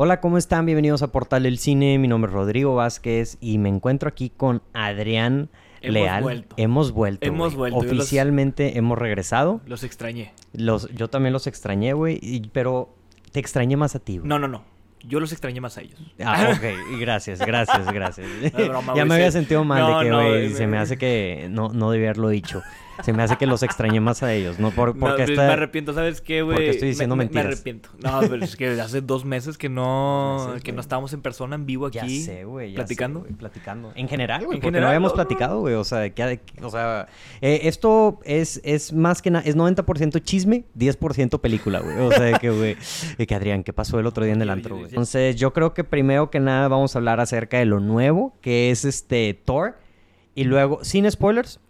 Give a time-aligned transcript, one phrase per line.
[0.00, 0.64] Hola, ¿cómo están?
[0.64, 1.98] Bienvenidos a Portal del Cine.
[1.98, 5.48] Mi nombre es Rodrigo Vázquez y me encuentro aquí con Adrián
[5.80, 6.22] Hemos Leal.
[6.22, 6.54] vuelto.
[6.56, 7.26] Hemos vuelto.
[7.26, 7.82] Hemos vuelto.
[7.82, 9.60] Los- Oficialmente hemos regresado.
[9.66, 10.32] Los extrañé.
[10.52, 12.94] Los, yo también los extrañé, güey, pero
[13.32, 14.28] te extrañé más a ti, güey.
[14.28, 14.62] No, no, no.
[15.04, 15.98] Yo los extrañé más a ellos.
[16.24, 16.98] Ah, ok.
[17.00, 18.26] Gracias, gracias, gracias.
[18.52, 20.96] No, es broma, ya me había sentido mal No, de que, güey, se me hace
[20.96, 22.62] que no, no debía haberlo dicho.
[23.04, 24.70] Se me hace que los extrañé más a ellos, ¿no?
[24.70, 26.56] Por, No, porque esta- Me arrepiento, ¿sabes qué, güey?
[26.56, 27.46] porque estoy diciendo Me- me- mentiras.
[27.46, 27.90] Me arrepiento.
[28.02, 31.66] No, pero es que hace dos meses que no, que no estábamos en persona, en
[31.66, 32.22] vivo Ya aquí.
[32.22, 32.72] sé, güey.
[32.72, 33.20] ya platicando.
[33.20, 33.92] sé, güey, platicando.
[33.94, 34.58] En general, güey.
[34.58, 35.74] Porque general, no habíamos no, no, platicado, güey.
[35.74, 37.08] O sea, que, o sea
[37.40, 41.98] eh, esto es, es más que nada, es 90% chisme, 10% película, güey.
[41.98, 42.76] O sea, de que, güey,
[43.16, 44.88] de que Adrián, ¿qué pasó el otro día en el antro, güey?
[44.88, 48.70] Entonces, yo creo que primero que nada vamos a hablar acerca de lo nuevo, que
[48.70, 49.76] es este Thor.
[50.34, 51.60] Y luego, sin spoilers.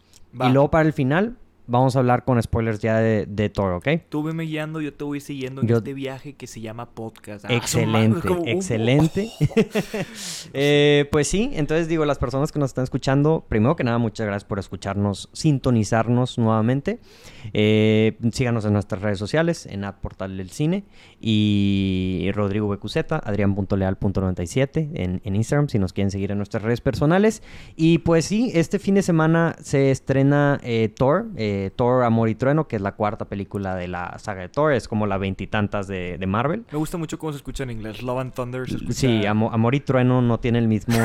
[0.41, 0.49] Va.
[0.49, 1.37] Y luego para el final,
[1.69, 3.89] vamos a hablar con spoilers ya de, de Thor, ¿ok?
[4.09, 7.45] Tú veme guiando, yo te voy siguiendo en Yo- este viaje que se llama podcast.
[7.45, 9.31] Ah, Excelente, como- uh, excelente.
[10.55, 14.27] Eh, pues sí, entonces digo, las personas que nos están escuchando, primero que nada, muchas
[14.27, 16.99] gracias por escucharnos, sintonizarnos nuevamente.
[17.53, 20.85] Eh, síganos en nuestras redes sociales, en Ad Portal del Cine
[21.21, 27.43] y Rodrigo Becuzeta, adrián.leal.97 en, en Instagram, si nos quieren seguir en nuestras redes personales.
[27.77, 32.35] Y pues sí, este fin de semana se estrena eh, Thor, eh, Thor Amor y
[32.35, 35.87] Trueno, que es la cuarta película de la saga de Thor, es como la veintitantas
[35.89, 36.65] de, de Marvel.
[36.73, 38.03] Me gusta mucho cómo se escucha en inglés.
[38.03, 38.93] Love and Thunder se escucha...
[38.95, 40.97] Sí, Amo- Amor y Trueno no tiene el mismo.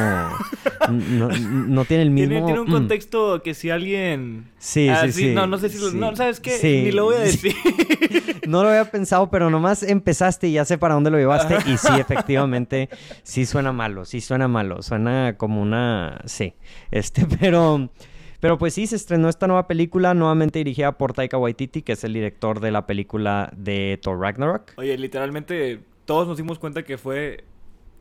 [0.89, 2.29] no, no tiene el mismo.
[2.29, 2.71] Tiene, tiene un mm.
[2.71, 4.49] contexto que si alguien...
[4.57, 5.33] Sí, Ah, sí, sí.
[5.33, 5.77] No, no sé si...
[5.79, 6.51] lo- Sí, No, ¿sabes qué?
[6.51, 7.53] sí, Ni lo voy a decir.
[8.47, 11.57] No lo había pensado, pero nomás empezaste y ya sé para dónde lo llevaste.
[11.65, 12.89] Y sí, efectivamente,
[13.23, 14.81] sí suena malo, sí suena malo.
[14.83, 16.19] Suena como una.
[16.25, 16.53] Sí.
[16.91, 17.89] Este, pero.
[18.43, 22.03] Pero pues sí, se estrenó esta nueva película, nuevamente dirigida por Taika Waititi, que es
[22.03, 24.73] el director de la película de Thor Ragnarok.
[24.75, 27.45] Oye, literalmente todos nos dimos cuenta que fue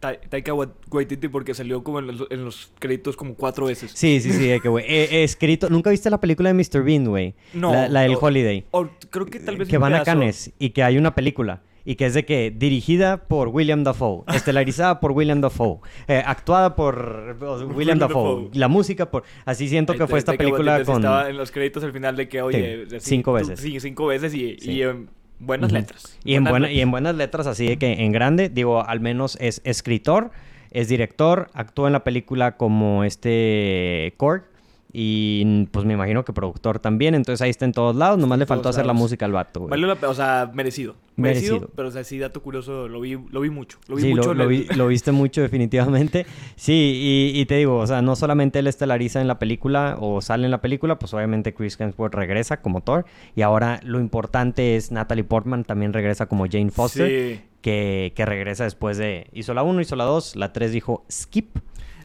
[0.01, 3.93] Ta- Taika Wa- Waititi porque salió como en los, en los créditos como cuatro veces.
[3.95, 4.85] Sí, sí, sí, de que, güey.
[4.89, 5.71] He, he escrito.
[5.71, 6.83] ¿Nunca viste la película de Mr.
[6.83, 7.37] Bean, güey?
[7.55, 8.19] No, La, la del no.
[8.19, 8.65] Holiday.
[8.73, 10.03] O creo que tal vez que van a.
[10.03, 14.23] Cannes y que hay una película y que es de que dirigida por William Dafoe,
[14.35, 15.79] estelarizada por William Dafoe,
[16.09, 18.51] eh, actuada por William William Dafoe, Dafoe.
[18.59, 21.93] la música por así siento que fue esta película con Estaba en los créditos al
[21.93, 22.87] final de que, oye...
[22.89, 23.61] Sí, así, cinco tú- veces.
[23.61, 24.71] Sí, cinco veces y, Sí.
[24.73, 26.19] y en buenas letras.
[26.25, 26.91] y en buena, y en letras.
[26.91, 30.31] buenas letras así de que en grande, digo, al menos es escritor,
[30.71, 34.45] es director, actúa en la película como este Korg
[34.93, 38.47] y pues me imagino que productor también, entonces ahí está en todos lados, nomás le
[38.47, 39.81] faltó hacer la música al vato, güey.
[39.81, 40.97] La o sea, merecido.
[41.17, 41.55] Merecido.
[41.55, 41.71] Merecido.
[41.77, 43.79] Pero, o sea, sí, dato curioso, lo vi, lo vi mucho.
[43.87, 46.27] Lo vi sí, mucho lo, lo el- vi- lo viste mucho definitivamente.
[46.57, 50.21] Sí, y, y te digo, o sea, no solamente él estelariza en la película o
[50.23, 53.05] sale en la película, pues obviamente Chris Hemsworth regresa como Thor.
[53.37, 57.41] Y ahora lo importante es Natalie Portman también regresa como Jane Foster, Sí.
[57.61, 59.27] que, que regresa después de...
[59.33, 61.59] Hizo la 1, hizo la 2, la 3 dijo Skip.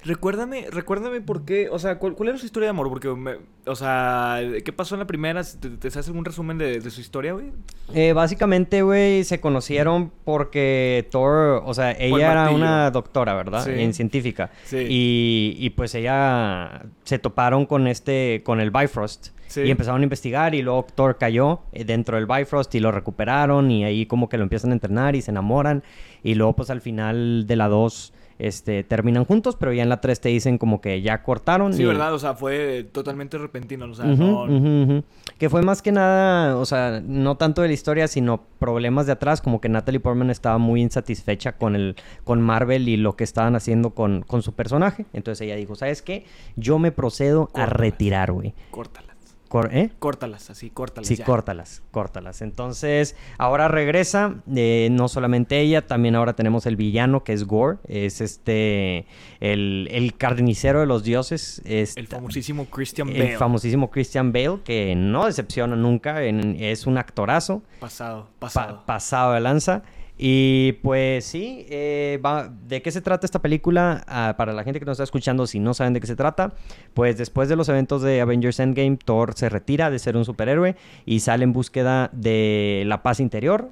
[0.06, 2.90] Recuérdame, recuérdame por qué, o sea, ¿cuál, cuál era su historia de amor?
[2.90, 5.42] Porque, me- o sea, ¿qué pasó en la primera?
[5.44, 7.52] ¿Te, te haces algún resumen de, de su historia, güey?
[7.94, 13.66] Eh, básicamente, güey, se conocieron porque Thor, o sea, el ella era una doctora, ¿verdad?
[13.66, 13.72] Sí.
[13.72, 14.52] En científica.
[14.66, 14.78] Sí.
[14.90, 19.30] Y, y, pues ella se toparon con este, con el Bifrost.
[19.48, 19.62] Sí.
[19.62, 23.72] Y empezaron a investigar y luego Thor cayó eh, dentro del Bifrost y lo recuperaron
[23.72, 25.84] y ahí como que lo empiezan a entrenar y se enamoran.
[26.22, 30.02] Y luego pues al final de la 2 este, terminan juntos, pero ya en la
[30.02, 31.74] 3 te dicen como que ya cortaron.
[31.74, 32.14] Sí, y- ¿verdad?
[32.14, 35.04] O sea, fue totalmente repentino, o sea, no...
[35.38, 39.12] Que fue más que nada, o sea, no tanto de la historia, sino problemas de
[39.12, 43.24] atrás, como que Natalie Portman estaba muy insatisfecha con el, con Marvel y lo que
[43.24, 45.06] estaban haciendo con, con su personaje.
[45.14, 46.26] Entonces ella dijo, ¿sabes qué?
[46.56, 48.54] Yo me procedo a retirar, güey.
[48.72, 49.07] Córtalas.
[49.48, 49.92] Cor- ¿Eh?
[50.00, 51.26] Córtalas, así, córtalas Sí, ya.
[51.26, 52.42] córtalas, córtalas.
[52.42, 57.78] Entonces, ahora regresa, eh, no solamente ella, también ahora tenemos el villano que es Gore,
[57.88, 59.06] es este,
[59.40, 61.62] el, el carnicero de los dioses.
[61.66, 63.38] es El famosísimo Christian el Bale.
[63.38, 68.84] famosísimo Christian Bale, que no decepciona nunca, en- es un actorazo, Pasado, pa- pasado.
[68.86, 69.84] pasado de lanza.
[70.18, 72.20] Y pues sí, eh,
[72.68, 74.04] ¿de qué se trata esta película?
[74.08, 76.54] Ah, para la gente que nos está escuchando, si no saben de qué se trata,
[76.94, 80.76] pues después de los eventos de Avengers Endgame, Thor se retira de ser un superhéroe
[81.06, 83.70] y sale en búsqueda de la paz interior.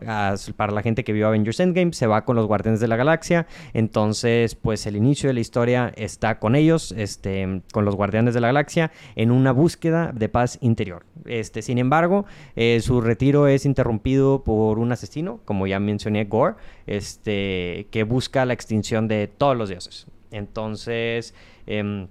[0.56, 3.48] Para la gente que vio Avengers Endgame, se va con los Guardianes de la Galaxia.
[3.74, 8.42] Entonces, pues el inicio de la historia está con ellos, este, con los Guardianes de
[8.42, 11.06] la Galaxia, en una búsqueda de paz interior.
[11.26, 12.26] Este, sin embargo,
[12.56, 16.56] eh, su retiro es interrumpido por un asesino, como ya mencioné, Gore,
[16.88, 20.08] este, que busca la extinción de todos los dioses.
[20.32, 21.34] Entonces,
[21.68, 22.08] em,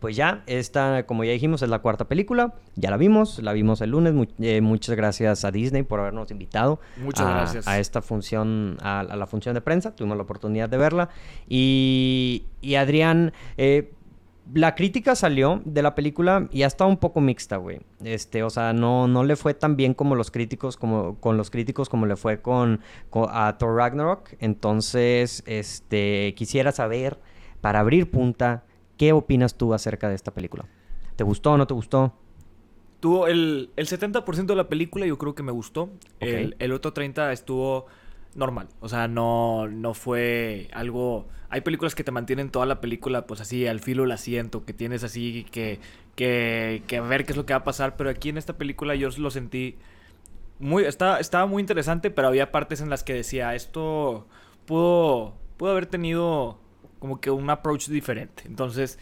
[0.00, 2.52] pues ya, esta, como ya dijimos, es la cuarta película.
[2.76, 4.12] Ya la vimos, la vimos el lunes.
[4.12, 7.66] Mu- eh, muchas gracias a Disney por habernos invitado Muchas a, gracias.
[7.66, 9.96] a esta función, a, a la función de prensa.
[9.96, 11.08] Tuvimos la oportunidad de verla.
[11.48, 13.92] Y, y Adrián, eh,
[14.52, 17.80] la crítica salió de la película y ha estado un poco mixta, güey.
[18.02, 21.50] Este, o sea, no, no le fue tan bien como los críticos, como con los
[21.50, 22.80] críticos como le fue con,
[23.10, 24.34] con- a Thor Ragnarok.
[24.40, 27.18] Entonces, este, quisiera saber,
[27.60, 28.64] para abrir punta,
[28.98, 30.66] ¿qué opinas tú acerca de esta película?
[31.16, 32.12] ¿Te gustó o no te gustó?
[33.00, 35.90] Tuvo el, el 70% de la película yo creo que me gustó.
[36.20, 37.86] El, el otro 30% estuvo
[38.34, 38.68] normal.
[38.80, 41.28] O sea, no, no fue algo...
[41.48, 44.72] Hay películas que te mantienen toda la película pues así al filo del asiento, que
[44.72, 45.78] tienes así que,
[46.16, 47.96] que, que ver qué es lo que va a pasar.
[47.96, 49.76] Pero aquí en esta película yo lo sentí
[50.58, 50.84] muy...
[50.84, 54.26] Estaba, estaba muy interesante, pero había partes en las que decía, esto
[54.66, 56.58] pudo, pudo haber tenido
[56.98, 58.44] como que un approach diferente.
[58.46, 58.98] Entonces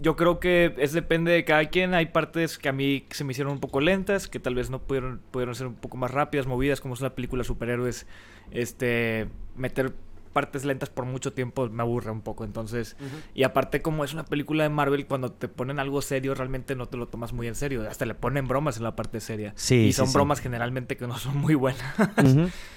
[0.00, 1.94] yo creo que es depende de cada quien.
[1.94, 4.80] Hay partes que a mí se me hicieron un poco lentas, que tal vez no
[4.80, 8.06] pudieron, pudieron ser un poco más rápidas, movidas, como es una película superhéroes.
[8.50, 9.94] Este, meter
[10.32, 12.44] partes lentas por mucho tiempo me aburre un poco.
[12.44, 12.96] Entonces,
[13.34, 16.86] y aparte como es una película de Marvel, cuando te ponen algo serio, realmente no
[16.86, 17.88] te lo tomas muy en serio.
[17.88, 19.52] Hasta le ponen bromas en la parte seria.
[19.56, 20.14] Sí, y son sí.
[20.14, 21.82] bromas generalmente que no son muy buenas.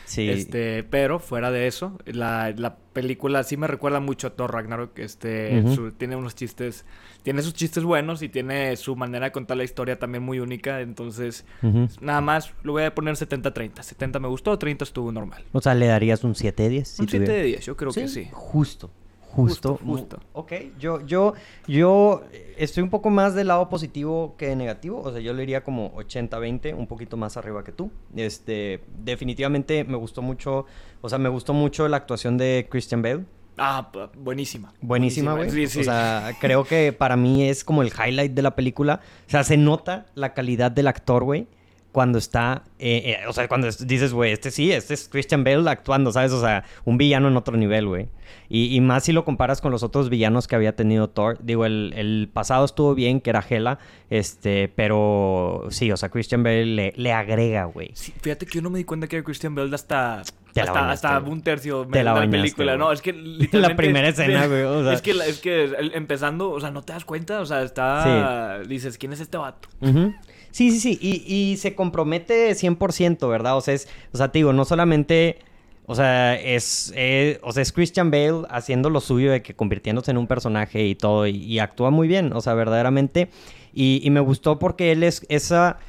[0.05, 0.29] Sí.
[0.29, 4.97] Este, pero fuera de eso, la, la película sí me recuerda mucho a Thor Ragnarok.
[4.99, 5.75] Este, Ujú.
[5.75, 6.85] su- tiene unos chistes,
[7.23, 10.81] tiene sus chistes buenos y tiene su manera de contar la historia también muy única.
[10.81, 11.87] Entonces, Ujú.
[12.01, 13.83] nada más lo voy a poner 70-30.
[13.83, 15.43] 70 me gustó, 30 estuvo normal.
[15.51, 16.87] O sea, ¿le darías un 7 de 10?
[16.87, 18.29] si Un 7 tuviera- de 10, yo creo que sí.
[18.31, 18.91] Justo.
[19.33, 20.19] Justo, Justo.
[20.33, 21.33] Ok, yo, yo,
[21.67, 22.23] yo
[22.55, 25.01] estoy un poco más del lado positivo que negativo.
[25.01, 27.91] O sea, yo le iría como 80-20, un poquito más arriba que tú.
[28.15, 30.67] Este, definitivamente me gustó mucho,
[31.01, 33.25] o sea, me gustó mucho la actuación de Christian Bale.
[33.57, 34.73] Ah, buenísima.
[34.81, 35.49] Buenísima, güey.
[35.49, 35.79] Sí, sí.
[35.79, 39.01] O sea, creo que para mí es como el highlight de la película.
[39.27, 41.47] O sea, se nota la calidad del actor, güey.
[41.93, 45.45] Cuando está, eh, eh, o sea, cuando es- dices, güey, este sí, este es Christian
[45.45, 46.31] Bale actuando, ¿sabes?
[46.33, 48.09] O sea, un villano en otro nivel, güey.
[48.49, 51.37] Y, y más si lo comparas con los otros villanos que había tenido Thor.
[51.41, 53.77] Digo, el, el pasado estuvo bien, que era Hela,
[54.09, 57.91] este, pero sí, o sea, Christian Bale le, le agrega, güey.
[57.93, 60.23] Sí, fíjate que yo no me di cuenta que era Christian Bale hasta,
[60.55, 61.31] la hasta, bañaste, hasta güey.
[61.31, 62.75] un tercio Te de la la, bañaste, película.
[62.77, 63.75] No, es que literalmente...
[63.83, 64.93] primera escena, güey, o sea.
[64.93, 68.59] Es que, la- es que empezando, o sea, no te das cuenta, o sea, está...
[68.67, 69.69] Dices, ¿quién es este vato?
[69.81, 70.13] Ujú.
[70.53, 70.99] Sí, sí, sí.
[71.01, 73.57] Y, y se compromete 100%, ¿verdad?
[73.57, 75.39] O sea, es, o sea, te digo, no solamente,
[75.87, 80.11] o sea, es, eh, o sea, es Christian Bale haciendo lo suyo de que convirtiéndose
[80.11, 83.29] en un personaje y todo, y, y actúa muy bien, o sea, verdaderamente.
[83.73, 85.79] Y, y me gustó porque él es esa,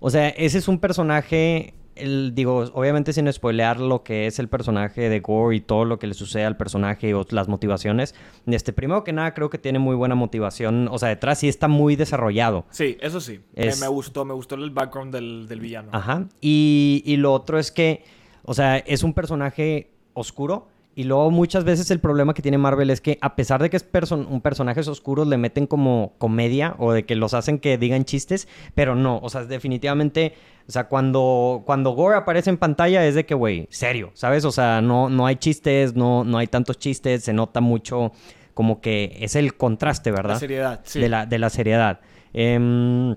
[0.00, 4.48] o sea, ese es un personaje, el, digo, obviamente sin spoilear lo que es el
[4.48, 8.14] personaje de Gore y todo lo que le sucede al personaje o las motivaciones.
[8.46, 11.68] Este, primero que nada, creo que tiene muy buena motivación, o sea, detrás sí está
[11.68, 12.64] muy desarrollado.
[12.70, 13.40] Sí, eso sí.
[13.56, 15.88] Me- gustó, me gustó el background del, del villano.
[15.92, 16.26] Ajá.
[16.40, 18.04] Y, y lo otro es que,
[18.44, 20.68] o sea, es un personaje oscuro.
[20.96, 23.76] Y luego muchas veces el problema que tiene Marvel es que a pesar de que
[23.76, 27.78] es person un personajes oscuros, le meten como comedia o de que los hacen que
[27.78, 30.34] digan chistes, pero no, o sea, definitivamente,
[30.66, 34.44] o sea, cuando, cuando Gore aparece en pantalla es de que, güey, serio, ¿sabes?
[34.44, 38.12] O sea, no, no hay chistes, no, no hay tantos chistes, se nota mucho
[38.54, 40.34] como que es el contraste, ¿verdad?
[40.34, 41.00] La seriedad, sí.
[41.00, 42.00] de, la, de la seriedad.
[42.32, 43.14] Em,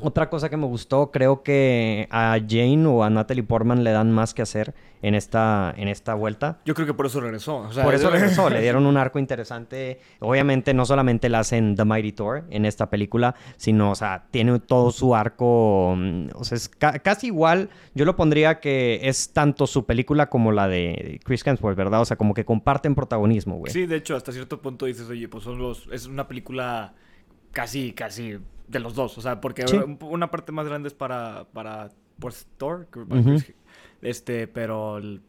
[0.00, 4.10] otra cosa que me gustó, creo que a Jane o a Natalie Portman le dan
[4.12, 6.60] más que hacer en esta, en esta vuelta.
[6.64, 7.56] Yo creo que por eso regresó.
[7.58, 10.00] o sea, Por eso regresó, le dieron un arco interesante.
[10.20, 14.58] Obviamente no solamente la hacen The Mighty Thor en esta película, sino, o sea, tiene
[14.60, 17.68] todo su arco, mm, o sea, es ca- casi igual.
[17.94, 22.00] Yo lo pondría que es tanto su película como la de Chris Hemsworth, ¿verdad?
[22.00, 23.72] O sea, como que comparten protagonismo, güey.
[23.72, 25.88] Sí, de hecho, hasta cierto punto dices, oye, pues son los...
[25.92, 26.94] Es una película
[27.50, 28.38] casi, casi
[28.72, 29.16] de los dos.
[29.18, 29.76] O sea, porque Sí.
[30.00, 32.88] una parte más grande es para, para pues, Thor.
[34.02, 34.98] Este, pero...
[34.98, 35.20] el-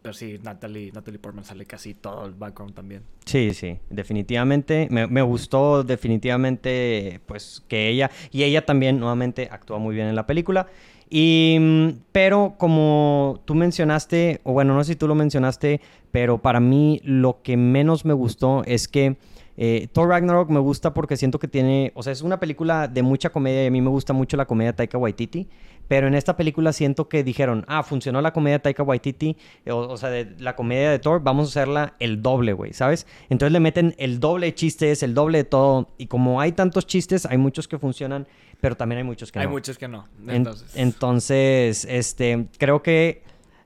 [0.00, 3.02] pero sí, Natalie, Natalie Portman sale casi todo el background también.
[3.26, 4.86] Sí, sí, definitivamente.
[4.90, 8.10] Me, me gustó definitivamente, pues, que ella...
[8.30, 10.68] Y ella también, nuevamente, actúa muy bien en la película.
[11.10, 11.56] Y...
[11.60, 16.60] mm, Pero como tú mencionaste, o bueno, no sé si tú lo mencionaste, pero para
[16.60, 19.16] mí lo que menos me gustó es que...
[19.60, 23.02] eh, Thor Ragnarok me gusta porque siento que tiene, o sea, es una película de
[23.02, 25.48] mucha comedia y a mí me gusta mucho la comedia Taika Waititi,
[25.88, 29.36] pero en esta película siento que dijeron, ah, funcionó la comedia Taika Waititi,
[29.68, 33.04] o, o sea, de la comedia de Thor, vamos a hacerla el doble, güey, ¿sabes?
[33.30, 36.86] Entonces le meten el doble de chistes, el doble de todo, y como hay tantos
[36.86, 38.28] chistes, hay muchos que funcionan,
[38.60, 39.50] pero también hay muchos que Hay no.
[39.52, 40.04] muchos que no.
[40.28, 43.22] En- Entonces, entonces, este, creo que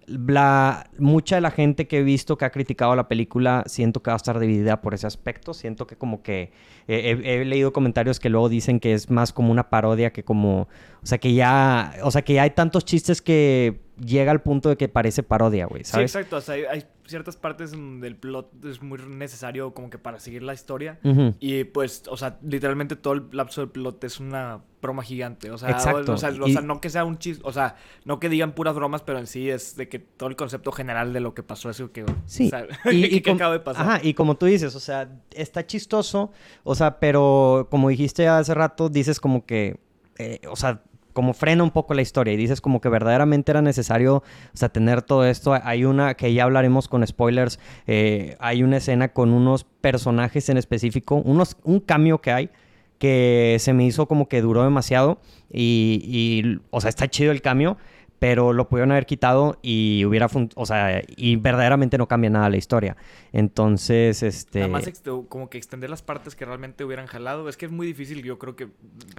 [0.07, 4.11] la, mucha de la gente que he visto que ha criticado la película siento que
[4.11, 5.55] va a estar dividida por ese aspecto.
[5.55, 6.53] Siento que como que
[6.89, 10.63] he, leído comentarios que luego dicen que es más como una parodia que como,
[11.03, 14.69] o sea que ya, o sea que ya hay tantos chistes que llega al punto
[14.69, 16.11] de que parece parodia, güey, ¿sabes?
[16.11, 16.37] Sí, exacto.
[16.37, 20.55] O sea, hay, ciertas partes del plot es muy necesario como que para seguir la
[20.55, 20.99] historia.
[21.41, 25.51] Y pues, o sea, literalmente todo el lapso del plot es una broma gigante.
[25.51, 26.13] O sea, Exacto.
[26.13, 29.19] O, sea, no que sea un chiste, o sea, no que digan puras bromas, pero
[29.19, 32.05] en sí es de que todo el concepto general de lo que pasó, eso que,
[32.27, 32.51] sí.
[32.91, 33.89] y, que, acaba de pasar.
[33.89, 36.33] Ajá, y como tú dices, o sea, está chistoso,
[36.65, 39.79] o sea, pero como dijiste hace rato, dices como que,
[40.19, 40.83] eh, o sea,
[41.13, 44.69] como frena un poco la historia y dices como que verdaderamente era necesario, o sea,
[44.69, 45.59] tener todo esto.
[45.63, 50.57] Hay una que ya hablaremos con spoilers, eh, hay una escena con unos personajes en
[50.57, 52.51] específico, unos, un cambio que hay
[52.99, 55.19] que se me hizo como que duró demasiado
[55.53, 57.77] y, y o sea, está chido el cambio,
[58.23, 62.57] pero lo pudieron haber quitado y hubiera, o sea, y verdaderamente no cambia nada la
[62.57, 62.97] historia.
[63.33, 64.61] Entonces, este...
[64.61, 64.89] Además,
[65.29, 68.39] como que extender las partes que realmente hubieran jalado, es que es muy difícil, yo
[68.39, 68.69] creo que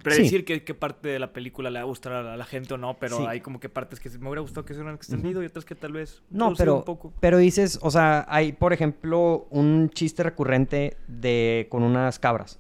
[0.02, 2.96] predecir qué, parte de la película le va a gustar a la gente o no,
[2.98, 5.66] pero hay como que partes que me hubiera gustado que se hubieran extendido y otras
[5.66, 6.24] que tal vez...
[6.30, 7.12] No, pero, un poco.
[7.20, 12.58] pero dices, o sea, hay, por ejemplo, un chiste recurrente de con unas cabras.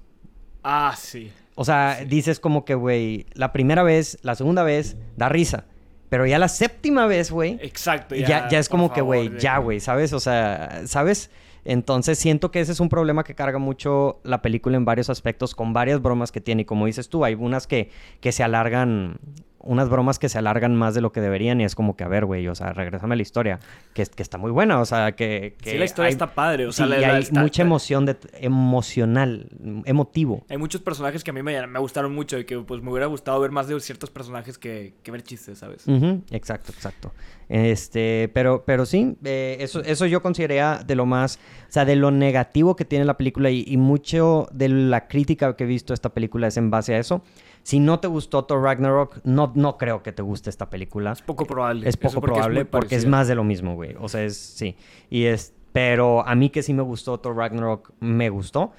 [0.61, 1.31] Ah, sí.
[1.55, 5.67] O sea, dices como que, güey, la primera vez, la segunda vez, da risa.
[6.13, 7.57] Pero ya la séptima vez, güey.
[7.59, 8.47] Exacto, ya.
[8.47, 10.13] Ya, es como que, güey, ya, güey, ¿sabes?
[10.13, 11.31] O sea, ¿sabes?
[11.65, 15.55] Entonces siento que ese es un problema que carga mucho la película en varios aspectos,
[15.55, 16.61] con varias bromas que tiene.
[16.61, 17.89] Y como dices tú, hay unas que,
[18.21, 19.17] que se alargan
[19.63, 22.07] unas bromas que se alargan más de lo que deberían y es como que, a
[22.07, 23.59] ver, güey, o sea, regresame a la historia,
[23.93, 25.55] que, que está muy buena, o sea, que...
[25.61, 29.47] que sí, la historia está padre, o sea, y hay mucha emoción, de, emocional,
[29.85, 30.45] emotivo.
[30.49, 33.07] Hay muchos personajes que a mí me, me, gustaron mucho y que pues me hubiera
[33.07, 35.85] gustado ver más de ciertos personajes que, que ver chistes, ¿sabes?
[36.31, 37.13] Exacto, exacto.
[37.49, 41.39] Este, pero, pero sí, eh, eso, eso yo consideraría de lo más,
[41.69, 45.55] o sea, de lo negativo que tiene la película y, y mucho de la crítica
[45.55, 47.23] que he visto esta película es en base a eso.
[47.63, 51.13] Si no te gustó Thor Ragnarok, no, no creo que te guste esta película.
[51.13, 51.87] Es poco probable.
[51.87, 53.95] Es poco probable porque es más de lo mismo, güey.
[53.99, 54.75] O sea, es, sí.
[55.09, 58.73] Y es, pero a mí que sí me gustó Thor Ragnarok, me gustó.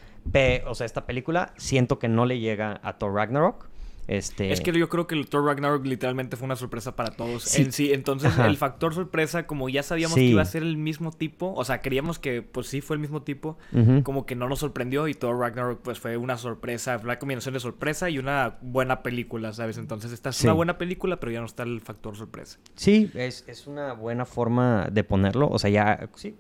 [0.66, 3.68] o sea, esta película siento que no le llega a Thor Ragnarok.
[4.08, 4.52] Este...
[4.52, 7.72] Es que yo creo que el Thor Ragnarok literalmente fue una sorpresa para todos en
[7.72, 7.92] sí.
[7.92, 11.64] Entonces, el factor sorpresa, como ya sabíamos que iba a ser el mismo tipo, o
[11.64, 13.58] sea, queríamos que pues sí fue el mismo tipo,
[14.02, 17.54] como que no nos sorprendió y Thor Ragnarok pues fue una sorpresa, fue una combinación
[17.54, 19.78] de sorpresa y una buena película, ¿sabes?
[19.78, 22.58] Entonces, esta es una buena película, pero ya no está el factor sorpresa.
[22.74, 26.36] Sí, es, es una buena forma de ponerlo, o sea, ya, sí,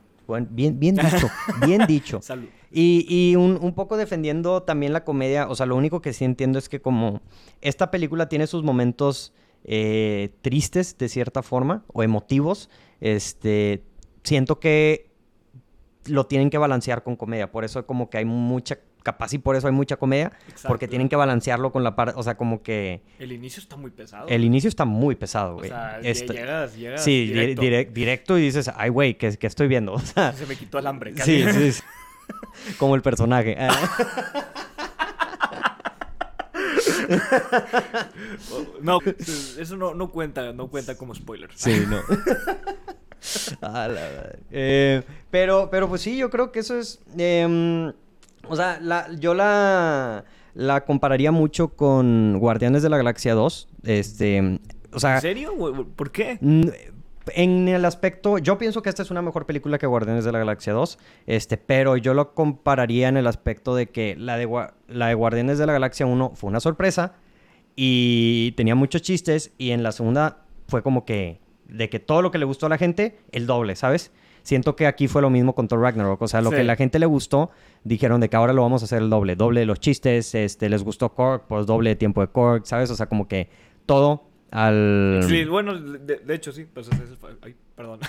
[0.50, 1.28] bien, bien dicho,
[1.66, 2.20] bien dicho.
[2.22, 2.48] Salud.
[2.76, 6.68] Y, un, poco defendiendo también la comedia, o sea, lo único que sí entiendo es
[6.68, 7.20] que como
[7.60, 12.68] esta película tiene sus momentos eh, tristes de cierta forma o emotivos,
[13.00, 13.84] este,
[14.24, 15.12] siento que
[16.06, 19.54] lo tienen que balancear con comedia, por eso como que hay mucha capaz y por
[19.54, 20.32] eso hay mucha comedia,
[20.66, 23.02] porque tienen que balancearlo con la parte, o sea, como que...
[23.18, 24.26] El inicio está muy pesado.
[24.28, 25.70] El inicio está muy pesado, güey.
[25.70, 27.26] O sea, este, llegas, llegas Sí,
[27.92, 28.38] directo.
[28.38, 29.92] y dices, ay, güey, ¿qué, estoy viendo?
[29.94, 31.14] O sea, Se me quitó el hambre.
[31.18, 31.82] Sí, sí,
[32.78, 33.56] Como el personaje.
[38.80, 39.00] no,
[39.58, 41.50] eso no, no, cuenta, no cuenta como spoiler.
[41.54, 42.00] Sí, no.
[44.50, 47.00] eh, pero, pero pues sí, yo creo que eso es...
[47.18, 47.92] Eh,
[48.48, 50.24] o sea, la, yo la,
[50.54, 53.68] la compararía mucho con Guardianes de la Galaxia 2.
[53.84, 54.60] Este,
[54.92, 55.86] o sea, ¿En serio?
[55.96, 56.38] ¿Por qué?
[57.28, 60.38] En el aspecto, yo pienso que esta es una mejor película que Guardianes de la
[60.38, 64.48] Galaxia 2, este, pero yo lo compararía en el aspecto de que la de,
[64.88, 67.14] la de Guardianes de la Galaxia 1 fue una sorpresa
[67.76, 72.30] y tenía muchos chistes y en la segunda fue como que de que todo lo
[72.30, 74.12] que le gustó a la gente, el doble, ¿sabes?
[74.44, 76.20] Siento que aquí fue lo mismo con Thor Ragnarok.
[76.20, 77.50] O sea, lo que la gente le gustó,
[77.82, 79.36] dijeron de que ahora lo vamos a hacer el doble.
[79.36, 82.90] Doble de los chistes, este, les gustó Korg, pues doble de tiempo de Korg, ¿sabes?
[82.90, 83.48] O sea, como que
[83.86, 85.24] todo al...
[85.26, 86.66] Sí, bueno, de, hecho sí.
[86.72, 86.90] Pues,
[87.40, 88.00] ay, perdón.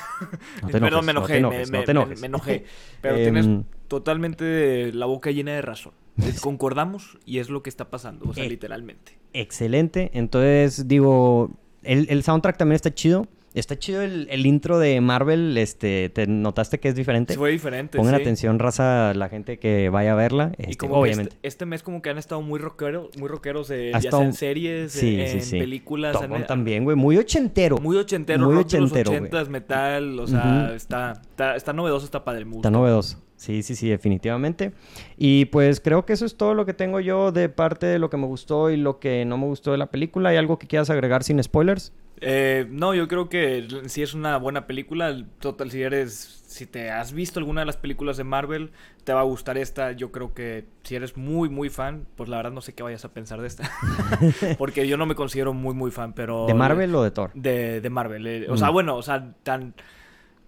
[0.70, 1.40] perdón, me enojé.
[1.40, 2.66] No me, enojé.
[3.00, 5.94] Pero tienes em, totalmente la boca llena de razón.
[6.42, 9.18] Concordamos y es lo que está pasando, o sea, eh, literalmente.
[9.32, 10.12] Excelente.
[10.14, 11.52] Entonces, digo,
[11.82, 13.26] el, el soundtrack también está chido.
[13.56, 17.36] Está chido el, intro de Marvel, este, ¿te notaste que es diferente?
[17.36, 20.52] fue diferente, Pongan atención, raza, la gente que vaya a verla.
[20.58, 21.36] y este, como obviamente.
[21.36, 24.34] Este, este, mes como que han estado muy rockeros, muy rockeros, eh, ya sea en
[24.34, 26.18] series, en películas.
[26.22, 27.78] En, también, güey, muy ochentero.
[27.78, 31.22] Muy ochentero, muy ochentero, los ochentas, metal, o sea, está,
[31.56, 33.22] está, novedoso, está padre Está novedoso.
[33.38, 34.74] Sí, sí, sí, definitivamente.
[35.18, 38.10] Y pues creo que eso es todo lo que tengo yo de parte de lo
[38.10, 40.30] que me gustó y lo que no me gustó de la película.
[40.30, 41.94] ¿Hay algo que quieras agregar sin spoilers?
[42.22, 45.26] Eh, no, yo creo que sí es una buena película.
[45.40, 46.44] Total, si eres.
[46.48, 48.72] Si te has visto alguna de las películas de Marvel,
[49.04, 49.92] te va a gustar esta.
[49.92, 53.04] Yo creo que si eres muy, muy fan, pues la verdad no sé qué vayas
[53.04, 53.70] a pensar de esta.
[54.58, 56.46] Porque yo no me considero muy, muy fan, pero.
[56.46, 57.32] ¿De Marvel o de Thor?
[57.34, 58.26] De, de Marvel.
[58.28, 58.74] Eh, o sea, mm.
[58.74, 59.74] bueno, o sea, tan.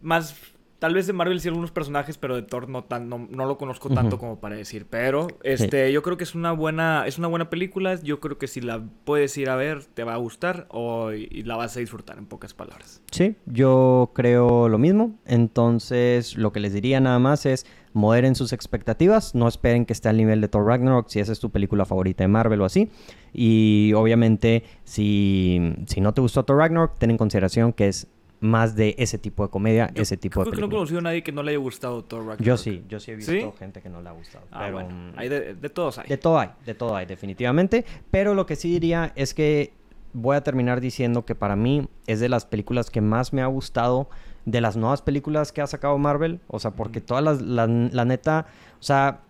[0.01, 0.35] Más
[0.79, 3.89] Tal vez de Marvel sí algunos personajes, pero de Thor no tan, no, lo conozco
[3.89, 4.85] tanto como para decir.
[4.87, 7.95] Pero este, yo creo que es una buena, es una buena película.
[7.95, 11.41] Yo creo que si la puedes ir a ver, te va a gustar o, y
[11.43, 13.01] la vas a disfrutar en pocas palabras.
[13.11, 15.15] Sí, yo creo lo mismo.
[15.25, 19.33] Entonces, lo que les diría nada más es moderen sus expectativas.
[19.33, 22.23] No esperen que esté al nivel de Thor Ragnarok si esa es tu película favorita
[22.23, 22.91] de Marvel o así.
[23.33, 28.07] Y obviamente, si, si no te gustó Thor Ragnarok, ten en consideración que es
[28.39, 30.51] más de ese tipo de comedia, ese tipo de película.
[30.51, 32.41] Creo que no he conocido a nadie que no le haya gustado Thor Ragnarok.
[32.41, 34.45] Yo sí, yo sí he visto gente que no le ha gustado.
[34.51, 35.13] Ah, pero, bueno.
[35.15, 36.07] hay de, de, todos hay.
[36.07, 37.85] De todo hay, de todo hay, definitivamente.
[38.11, 39.73] Pero lo que sí diría es que
[40.13, 43.47] voy a terminar diciendo que para mí es de las películas que más me ha
[43.47, 44.09] gustado
[44.45, 46.39] de las nuevas películas que ha sacado Marvel.
[46.47, 48.45] O sea, porque todas las, la, la neta,
[48.79, 49.21] o sea,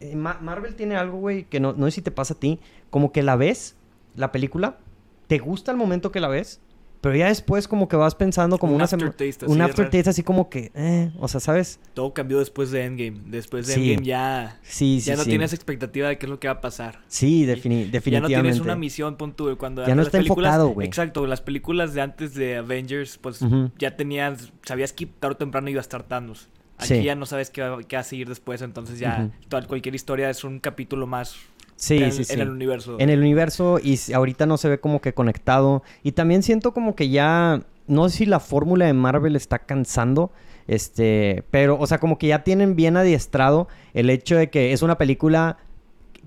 [0.00, 3.12] eh, Marvel tiene algo, güey, que no, no sé si te pasa a ti, como
[3.12, 3.76] que la ves,
[4.14, 4.78] la película,
[5.26, 6.60] te gusta el momento que la ves
[7.06, 10.50] pero ya después como que vas pensando como un una aftertaste, un aftertaste así como
[10.50, 11.78] que, eh, o sea, ¿sabes?
[11.94, 13.20] Todo cambió después de Endgame.
[13.26, 16.48] Después de Endgame ya, sí, sí, ya no tienes expectativa de qué es lo que
[16.48, 16.98] va a pasar.
[17.06, 18.10] Sí, definitivamente.
[18.10, 20.84] Ya no tienes una misión, pon tú, cuando ya no está enfocado, güey.
[20.84, 23.38] Exacto, las películas de antes de Avengers, pues
[23.78, 26.48] ya tenías, sabías que tarde o temprano iba a estar Thanos.
[26.76, 29.30] Aquí ya no sabes qué va, qué va, a seguir después, entonces ya
[29.68, 31.36] cualquier historia es un capítulo más
[31.76, 32.32] Sí, sí, sí.
[32.32, 32.96] En el universo.
[32.98, 35.82] En el universo y ahorita no se ve como que conectado.
[36.02, 40.32] Y también siento como que ya, no sé si la fórmula de Marvel está cansando.
[40.66, 44.82] Este, pero, o sea, como que ya tienen bien adiestrado el hecho de que es
[44.82, 45.58] una película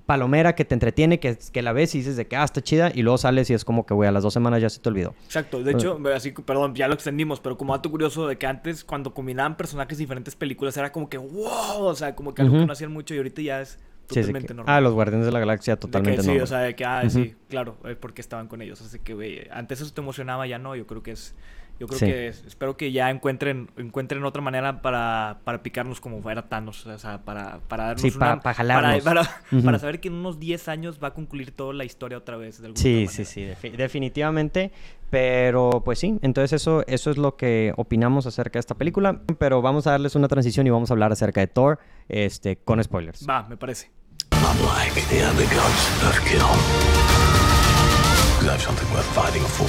[0.06, 2.90] palomera que te entretiene, que, que la ves y dices de que, ah, está chida,
[2.92, 4.88] y luego sales y es como que, güey, a las dos semanas ya se te
[4.88, 5.14] olvidó.
[5.24, 8.82] Exacto, de hecho, así, perdón, ya lo extendimos, pero como dato curioso de que antes,
[8.82, 12.58] cuando combinaban personajes de diferentes películas, era como que, wow, o sea, como que algo
[12.58, 13.78] que no hacían mucho y ahorita ya es
[14.14, 14.74] totalmente normal.
[14.76, 16.36] Ah, los Guardianes de la Galaxia totalmente normal.
[16.36, 18.80] Sí, o sea, de que, ah, sí, claro, es porque estaban con ellos.
[18.80, 20.76] Así que, güey, antes eso te emocionaba, ya no.
[20.76, 21.34] Yo creo que es.
[21.78, 26.46] Yo creo que espero que ya encuentren encuentren otra manera para, para picarnos como fuera
[26.46, 29.02] Thanos, o sea, para, para darnos sí, para, para, jalarnos.
[29.02, 29.22] Para,
[29.64, 32.60] para, saber que en unos 10 años va a concluir toda la historia otra vez.
[32.60, 34.72] De sí, sí, sí, definitivamente.
[35.10, 39.20] Pero pues sí, entonces eso, eso es lo que opinamos acerca de esta película.
[39.38, 42.82] Pero vamos a darles una transición y vamos a hablar acerca de Thor este, con
[42.82, 43.26] spoilers.
[43.28, 43.90] Va, me parece.
[44.50, 46.10] Unlike the other gods of.
[48.42, 49.68] You have something worth fighting for.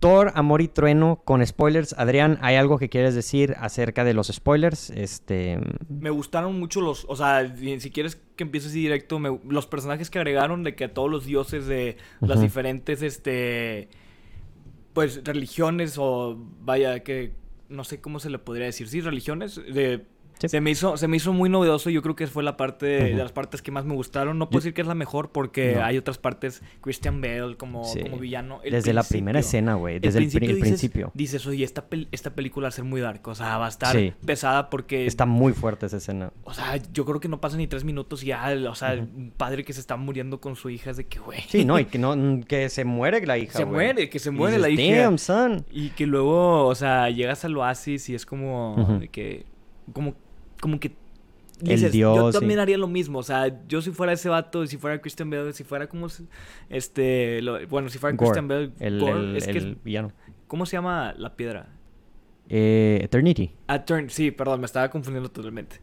[0.00, 1.94] Thor, Amor y Trueno con spoilers.
[1.98, 4.88] Adrián, ¿hay algo que quieres decir acerca de los spoilers?
[4.88, 5.58] Este...
[5.88, 7.04] Me gustaron mucho los...
[7.08, 10.94] O sea, si quieres que empiece así directo, los personajes que agregaron de que a
[10.94, 13.90] todos los dioses de las diferentes, este
[14.92, 17.32] pues religiones o vaya que
[17.68, 20.06] no sé cómo se le podría decir, sí, religiones de
[20.48, 21.90] se, me hizo, se me hizo muy novedoso.
[21.90, 24.38] Yo creo que fue la parte de las partes que más me gustaron.
[24.38, 26.62] No puedo decir que es la mejor porque hay otras partes.
[26.80, 28.60] Christian Bale como, como villano.
[28.68, 29.98] desde la primera escena, güey.
[29.98, 31.10] Desde el, principio.
[31.14, 33.26] Dices, oye, esta, esta película va a ser muy dark.
[33.28, 35.06] O sea, va a estar pesada porque.
[35.06, 36.32] Está muy fuerte esa escena.
[36.44, 38.52] O sea, yo creo que no pasa ni tres minutos y ya.
[38.68, 41.40] O sea, un padre que se está muriendo con su hija es de que, güey.
[41.48, 42.14] Sí, no, y que no
[42.46, 43.58] que se muere la hija.
[43.58, 45.02] Se muere, que se muere la hija.
[45.02, 45.64] Damn, son.
[45.70, 49.46] Y que luego, o sea, llegas al oasis y es como de que.
[49.92, 50.14] Como
[50.62, 50.92] como que
[51.64, 54.76] el dios, yo también haría lo mismo, o sea, yo si fuera ese vato, si
[54.76, 56.06] fuera Christian Bale, si fuera como
[56.70, 60.12] este, bueno, si fuera Christian Bale, el, es que villano.
[60.46, 61.68] ¿Cómo se llama la piedra?
[62.48, 63.50] Eh, Eternity.
[64.08, 65.80] sí, perdón, me estaba confundiendo totalmente.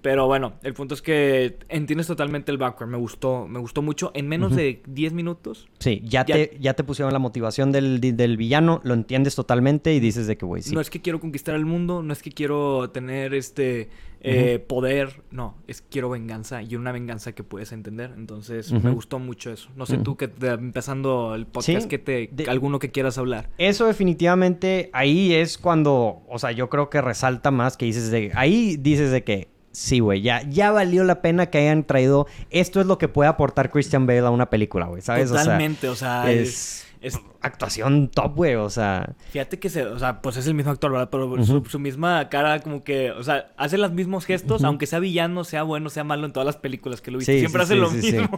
[0.00, 2.92] Pero bueno, el punto es que entiendes totalmente el background.
[2.92, 4.12] Me gustó, me gustó mucho.
[4.14, 5.68] En menos de 10 minutos.
[5.80, 9.98] Sí, ya, Te, ya te pusieron la motivación del, del, villano, lo entiendes totalmente y
[9.98, 10.74] dices de que, güey, sí.
[10.74, 13.88] No es que quiero conquistar el mundo, no es que quiero tener este
[14.24, 18.12] eh, poder, no, es quiero venganza y una venganza que puedes entender.
[18.16, 19.68] Entonces, me gustó mucho eso.
[19.76, 23.50] No sé tú, que empezando el podcast, que te, alguno que quieras hablar.
[23.58, 28.30] Eso definitivamente, ahí es cuando, o sea, yo creo que resalta más que dices de,
[28.34, 32.26] ahí dices de que Sí, güey, ya, ya valió la pena que hayan traído.
[32.50, 35.30] Esto es lo que puede aportar Christian Bale a una película, güey, ¿sabes?
[35.30, 36.84] Totalmente, o sea, es,
[37.42, 39.14] actuación top, güey, o sea...
[39.30, 41.08] Fíjate que se, o sea, pues es el mismo actor, ¿verdad?
[41.10, 45.44] Pero su, misma cara como que, o sea, hace los mismos gestos, aunque sea villano,
[45.44, 47.38] sea bueno, sea malo en todas las películas que lo viste.
[47.38, 48.28] Siempre hace lo mismo.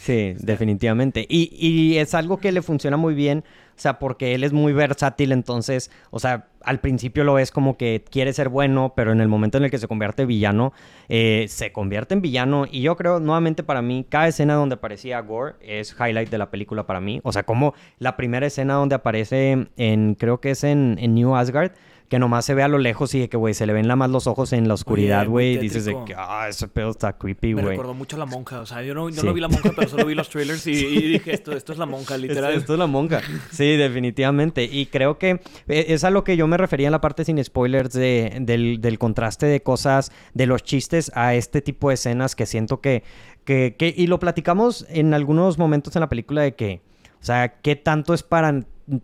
[0.00, 1.26] Sí, definitivamente.
[1.28, 3.44] Y, y es algo que le funciona muy bien
[3.76, 7.76] o sea, porque él es muy versátil, entonces, o sea, al principio lo ves como
[7.76, 10.72] que quiere ser bueno, pero en el momento en el que se convierte en villano,
[11.08, 12.66] eh, se convierte en villano.
[12.70, 16.50] Y yo creo, nuevamente para mí, cada escena donde aparecía Gore es highlight de la
[16.50, 17.20] película para mí.
[17.24, 21.34] O sea, como la primera escena donde aparece en, creo que es en, en New
[21.34, 21.72] Asgard,
[22.08, 23.96] que nomás se ve a lo lejos y de que, güey, se le ven la
[23.96, 25.54] más los ojos en la oscuridad, güey.
[25.54, 27.64] Y dices de que, ah, ese pedo está creepy, güey.
[27.64, 28.60] Me recordó mucho a la monja.
[28.60, 30.74] O sea, yo no, yo no vi la monja, pero solo vi los trailers y,
[30.74, 32.52] dije, esto, esto es la monja, literal.
[32.54, 33.20] Esto, es la monja.
[33.50, 34.64] Sí, definitivamente.
[34.64, 37.42] Y creo que e, es a lo que yo me refería en la parte sin
[37.42, 42.36] spoilers de, del, del contraste de cosas, de los chistes a este tipo de escenas
[42.36, 43.02] que siento que,
[43.44, 43.94] que, que...
[43.96, 46.93] Y lo platicamos en algunos momentos en la película de que...
[47.24, 48.52] O sea, ¿qué tanto es para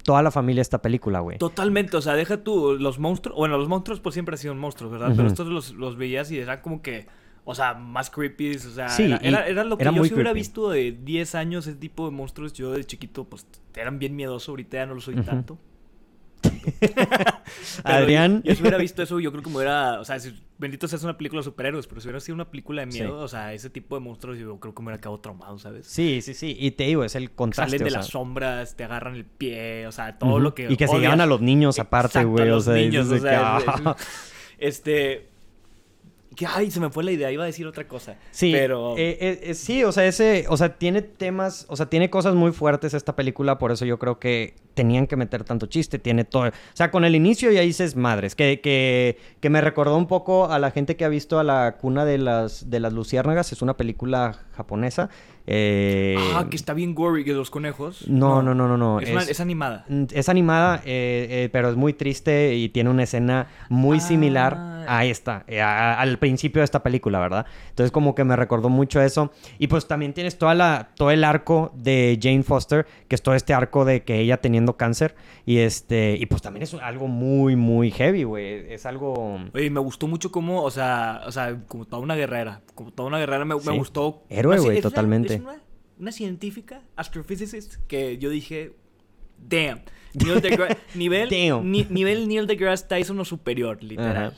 [0.02, 1.38] toda la familia esta película, güey.
[1.38, 4.92] Totalmente, o sea, deja tú los monstruos, bueno, los monstruos pues siempre han sido monstruos,
[4.92, 5.14] ¿verdad?
[5.16, 7.06] Pero estos los, los veías y eran como que,
[7.46, 10.92] o sea, más creepy, o sea, era, era, lo que yo si hubiera visto de
[10.92, 14.84] 10 años, ese tipo de monstruos, yo de chiquito pues eran bien miedosos, ahorita ya
[14.84, 15.58] no lo soy tanto.
[17.84, 18.42] Adrián.
[18.44, 20.00] Yo, si hubiera visto eso, yo creo que me hubiera.
[20.00, 22.82] O sea, si, bendito sea una película de superhéroes, pero si hubiera sido una película
[22.82, 25.58] de miedo, o sea, ese tipo de monstruos, yo creo que me hubiera quedado traumado,
[25.58, 25.86] ¿sabes?
[25.86, 26.56] Sí, sí, sí.
[26.58, 27.78] Y te digo, es el contraste.
[27.78, 30.70] Salen de las sombras, te agarran el pie, o sea, todo lo que.
[30.70, 32.50] Y que se llevan a los niños aparte, güey.
[32.50, 33.96] O sea, niños, o sea, ah".
[34.58, 35.29] este
[36.46, 38.16] ay, se me fue la idea, iba a decir otra cosa.
[38.30, 38.96] Sí, pero...
[38.96, 42.34] Eh, eh, eh, sí, o sea, ese, o sea, tiene temas, o sea, tiene cosas
[42.34, 46.24] muy fuertes esta película, por eso yo creo que tenían que meter tanto chiste, tiene
[46.24, 50.06] todo, o sea, con el inicio ya dices madres, que, que, que me recordó un
[50.06, 53.52] poco a la gente que ha visto a la cuna de las, de las luciérnagas,
[53.52, 55.10] es una película japonesa,
[55.52, 58.06] eh, ah, que está bien gory que los conejos.
[58.08, 59.00] No, no, no, no, no.
[59.00, 59.84] Es, animada.
[59.88, 64.00] Mm, es animada, eh, eh, pero es muy triste y tiene una escena muy ah.
[64.00, 65.44] similar a esta,
[65.98, 67.46] al principio de esta película, ¿verdad?
[67.68, 69.30] Entonces como que me recordó mucho eso.
[69.58, 73.34] Y pues también tienes toda la, todo el arco de Jane Foster, que es todo
[73.34, 75.14] este arco de que ella teniendo cáncer.
[75.46, 78.72] Y este, y pues también es algo muy, muy heavy, güey.
[78.72, 79.38] Es algo...
[79.54, 82.62] Oye, me gustó mucho como, o sea, o sea, como toda una guerrera.
[82.74, 84.24] Como toda una guerrera me, me gustó.
[84.28, 85.40] Héroe, güey, totalmente
[86.00, 88.72] una, científica, astrophysicist, que yo dije,
[89.38, 89.80] damn.
[90.14, 90.42] Neil
[90.96, 91.30] nivel,
[91.90, 94.34] nivel Neil deGrasse Tyson o superior, literal.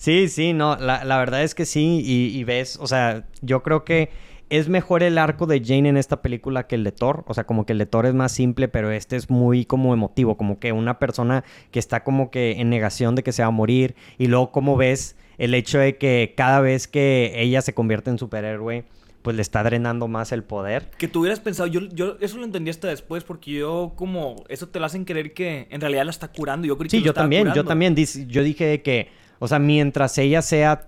[0.00, 3.62] Sí, sí, no, la, la, verdad es que sí, y, y, ves, o sea, yo
[3.62, 4.08] creo que
[4.48, 7.44] es mejor el arco de Jane en esta película que el de Thor, o sea,
[7.44, 10.58] como que el de Thor es más simple, pero este es muy como emotivo, como
[10.58, 13.94] que una persona que está como que en negación de que se va a morir,
[14.16, 18.16] y luego como ves el hecho de que cada vez que ella se convierte en
[18.16, 18.86] superhéroe,
[19.20, 20.90] pues le está drenando más el poder.
[20.96, 24.66] Que tú hubieras pensado, yo, yo eso lo entendí hasta después, porque yo como, eso
[24.66, 26.66] te lo hacen creer que en realidad la está curando.
[26.66, 30.86] Yo sí, yo también, yo también, yo dije que, o sea, mientras ella sea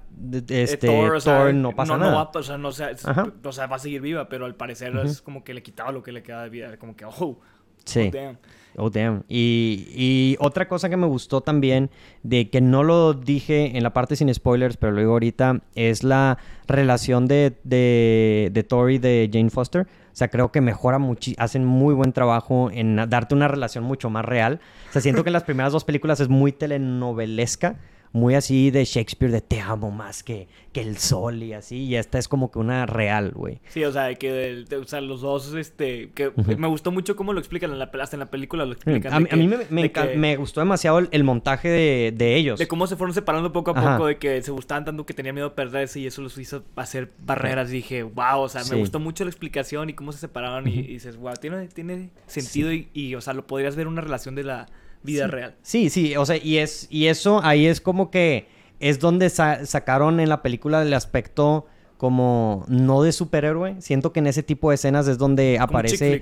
[0.48, 2.12] este, Thor, no pasa nada.
[2.12, 2.92] No va, o sea, no sea,
[3.42, 6.02] o sea, va a seguir viva, pero al parecer es como que le quitaba lo
[6.02, 7.40] que le queda de vida, como que, oh,
[7.84, 8.12] sí.
[8.14, 8.36] Oh,
[8.76, 9.24] Oh, damn.
[9.28, 11.90] Y, otra cosa que me gustó también,
[12.22, 16.02] de que no lo dije en la parte sin spoilers, pero lo digo ahorita, es
[16.02, 19.82] la relación de, de, de Tori de Jane Foster.
[19.82, 24.10] O sea, creo que mejora mucho, hacen muy buen trabajo en darte una relación mucho
[24.10, 24.60] más real.
[24.88, 27.76] O sea, siento que en las primeras dos películas es muy telenovelesca
[28.12, 31.78] muy así de Shakespeare, de te amo más que, que el sol y así.
[31.84, 33.60] Y esta es como que una real, güey.
[33.68, 37.38] Sí, o sea, que o sea, los dos, este, que me gustó mucho cómo lo
[37.38, 39.12] explican, en la, hasta en la película lo explican.
[39.12, 42.58] A, mí me, me, gustó demasiado el, montaje de, de, ellos.
[42.58, 45.34] De cómo se fueron separando poco a poco, de que se gustaban tanto que tenían
[45.34, 47.70] miedo de perderse y eso los hizo hacer barreras.
[47.70, 51.16] dije, wow, o sea, me gustó mucho la explicación y cómo se separaron y, dices,
[51.16, 54.68] wow, tiene, tiene sentido y, y, o sea, lo podrías ver una relación de la
[55.02, 55.54] vida real.
[55.62, 58.48] Sí, sí, o sea, y es y eso ahí es como que
[58.80, 61.66] es donde sacaron en la película el aspecto
[62.02, 63.76] como no de superhéroe.
[63.80, 66.20] Siento que en ese tipo de escenas es donde aparece.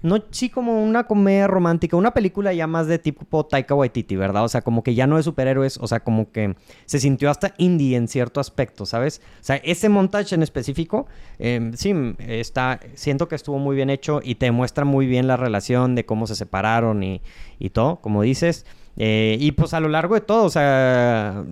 [0.00, 4.44] No, sí, como una comedia romántica, una película ya más de tipo Taika Waititi, ¿verdad?
[4.44, 6.54] O sea, como que ya no de superhéroes, o sea, como que
[6.86, 9.20] se sintió hasta indie en cierto aspecto, ¿sabes?
[9.40, 11.08] O sea, ese montaje en específico,
[11.40, 15.36] em, sí, está, siento que estuvo muy bien hecho y te muestra muy bien la
[15.36, 17.22] relación de cómo se separaron y,
[17.58, 18.66] y todo, como dices.
[18.96, 21.44] Eh, y pues a lo largo de todo, o sea,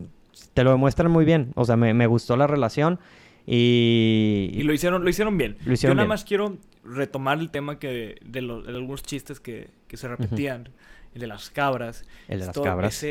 [0.54, 1.50] te lo demuestran muy bien.
[1.56, 3.00] O sea, me, me gustó la relación.
[3.46, 5.56] Y, y lo hicieron, lo hicieron bien.
[5.64, 10.08] Yo nada más quiero retomar el tema que de, los, algunos chistes que, que se
[10.08, 10.68] repetían.
[11.14, 12.04] El de las cabras.
[12.28, 13.04] El de las cabras.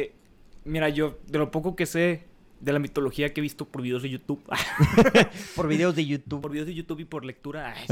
[0.63, 2.23] mira, yo de lo poco que sé
[2.65, 4.43] de la mitología que he visto por videos de YouTube.
[5.55, 6.41] por videos de YouTube.
[6.41, 7.75] Por videos de YouTube y por lectura.
[7.77, 7.85] Ay,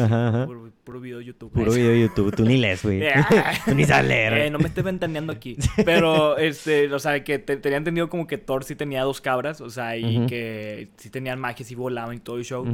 [0.47, 1.51] Por, puro video de YouTube.
[1.51, 2.35] Puro video de YouTube.
[2.35, 3.03] Tú ni lees, güey.
[3.65, 4.33] Tú ni sabes leer.
[4.33, 5.57] Eh, no me estés ventaneando aquí.
[5.85, 9.61] Pero, este, o sea, que tenía entendido como que Thor sí tenía dos cabras.
[9.61, 12.65] O sea, y que sí tenían magias y volaban y todo el show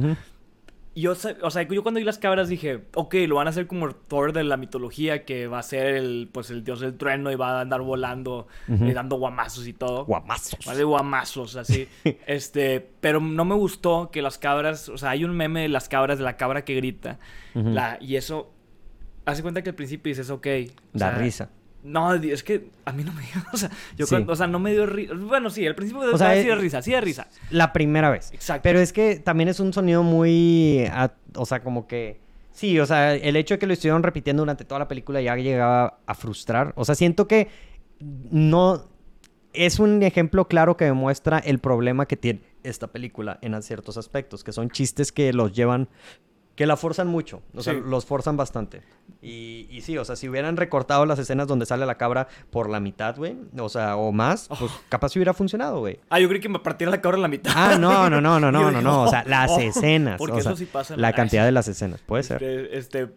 [0.94, 3.90] yo, o sea, yo cuando vi las cabras dije, ok, lo van a hacer como
[3.90, 7.36] Thor de la mitología, que va a ser el, pues, el dios del trueno y
[7.36, 10.04] va a andar volando, y dando guamazos y todo.
[10.04, 10.58] Guamazos.
[10.66, 11.86] Vale, guamazos, así.
[12.26, 15.88] este, pero no me gustó que las cabras, o sea, hay un meme de las
[15.88, 17.18] cabras, de la cabra que grita,
[17.54, 18.52] la, y eso,
[19.26, 20.46] hace cuenta que al principio dices, ok.
[20.92, 21.50] Da risa.
[21.82, 23.42] No, es que a mí no me dio.
[23.52, 25.14] O sea, yo o sea, no me dio risa.
[25.14, 27.26] Bueno, sí, al principio de, o sea, sí de risa, sí de risa.
[27.50, 28.30] La primera vez.
[28.32, 28.62] Exacto.
[28.62, 30.86] Pero es que también es un sonido muy.
[31.34, 32.20] o sea, como que.
[32.52, 35.36] Sí, o sea, el hecho de que lo estuvieron repitiendo durante toda la película ya
[35.36, 36.72] llegaba a frustrar.
[36.76, 37.48] O sea, siento que
[38.30, 38.86] no.
[39.52, 44.44] Es un ejemplo claro que demuestra el problema que tiene esta película en ciertos aspectos,
[44.44, 45.88] que son chistes que los llevan
[46.60, 48.82] que la forzan mucho, o sea, los forzan bastante.
[49.22, 52.68] Y, y, sí, o sea, si hubieran recortado las escenas donde sale la cabra por
[52.68, 54.80] la mitad, güey, o sea, o más, pues oh.
[54.90, 56.00] capaz hubiera funcionado, güey.
[56.10, 57.50] Ah, yo creí que me partiera la cabra en la mitad.
[57.56, 60.18] Ah, no, no, no, no, no, no, no, o sea, las oh, escenas.
[60.18, 60.98] Porque eso sí pasa.
[60.98, 62.42] La cantidad de las escenas, puede ser.
[62.42, 63.14] Este, este,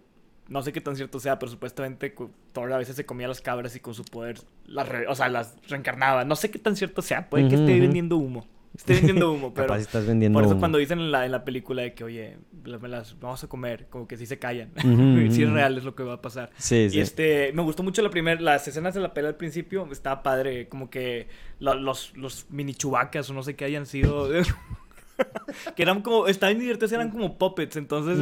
[0.47, 2.15] no sé qué tan cierto sea, pero supuestamente
[2.53, 5.56] Thor a veces se comía las cabras y con su poder las, o sea, las
[5.67, 6.23] reencarnaba.
[6.23, 8.47] No sé qué tan cierto sea, puede que esté vendiendo humo.
[8.76, 9.76] Estoy vendiendo humo, pero.
[9.76, 12.88] estás vendiendo Por eso cuando dicen en la, en la película de que, oye, me
[12.88, 14.72] las vamos a comer, como que sí se callan.
[15.32, 16.52] sí es real, es lo que va a pasar.
[16.58, 19.88] Sí, y este, me gustó mucho la primera, las escenas de la pelea al principio,
[19.92, 21.28] estaba padre, como que
[21.60, 24.30] los, los mini chubacas o no sé qué hayan sido.
[25.76, 28.20] que eran como, estaban divertidos, eran como puppets, entonces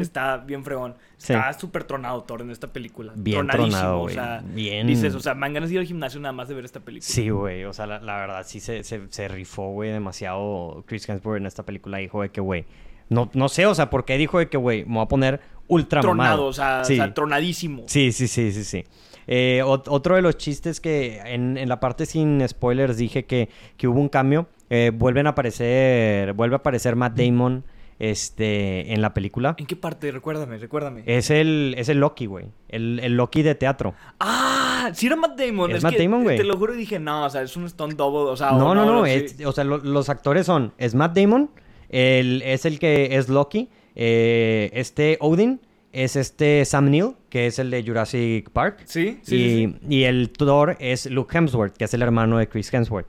[0.00, 0.94] está bien fregón.
[1.18, 3.12] Está súper tronado Thor en esta película.
[3.16, 4.86] Bien tronado, o sea, bien.
[4.86, 6.80] Dices, o sea, me han ganas de ir al gimnasio nada más de ver esta
[6.80, 7.08] película.
[7.08, 11.46] Sí, güey, o sea, la, verdad sí se, se, rifó, güey, demasiado Chris Hemsworth en
[11.46, 11.98] esta película.
[11.98, 12.66] Dijo de que, güey,
[13.08, 15.40] no, no sé, o sea, ¿por qué dijo de que, güey, me voy a poner
[15.68, 17.84] ultra Tronado, o sea, o sea, tronadísimo.
[17.86, 18.84] Sí, sí, sí, sí, sí.
[19.26, 23.88] Eh, otro de los chistes que en, en, la parte sin spoilers dije que, que
[23.88, 27.64] hubo un cambio eh, vuelven a aparecer, vuelve a aparecer Matt Damon
[27.98, 29.54] este, en la película.
[29.58, 30.10] ¿En qué parte?
[30.10, 31.02] Recuérdame, recuérdame.
[31.06, 32.46] Es el, es el Loki, güey.
[32.68, 33.94] El, el, Loki de teatro.
[34.20, 35.70] Ah, sí era Matt Damon.
[35.70, 36.36] Es, Matt Damon, güey.
[36.36, 38.52] Te lo juro y dije, no, o sea, es un stunt double, o sea...
[38.52, 41.50] No, no, no, o sea, los actores son, es Matt Damon,
[41.88, 45.60] el, es el que es Loki, eh, este Odin,
[45.92, 48.82] es este Sam Neill, que es el de Jurassic Park.
[48.86, 49.78] Sí, sí.
[49.88, 53.06] Y, y el Thor es Luke Hemsworth, que es el hermano de Chris Hemsworth.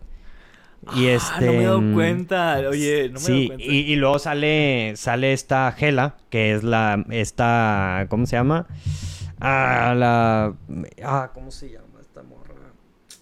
[0.94, 1.46] Y este.
[1.46, 2.58] No me he dado mm, cuenta.
[2.70, 3.64] Oye, no me he dado cuenta.
[3.64, 7.04] Y, y luego sale, sale esta Hela, que es la.
[7.10, 8.06] Esta.
[8.10, 8.68] ¿Cómo se llama?
[9.40, 10.54] Ah, la.
[11.04, 12.54] Ah, ¿cómo se llama esta morra?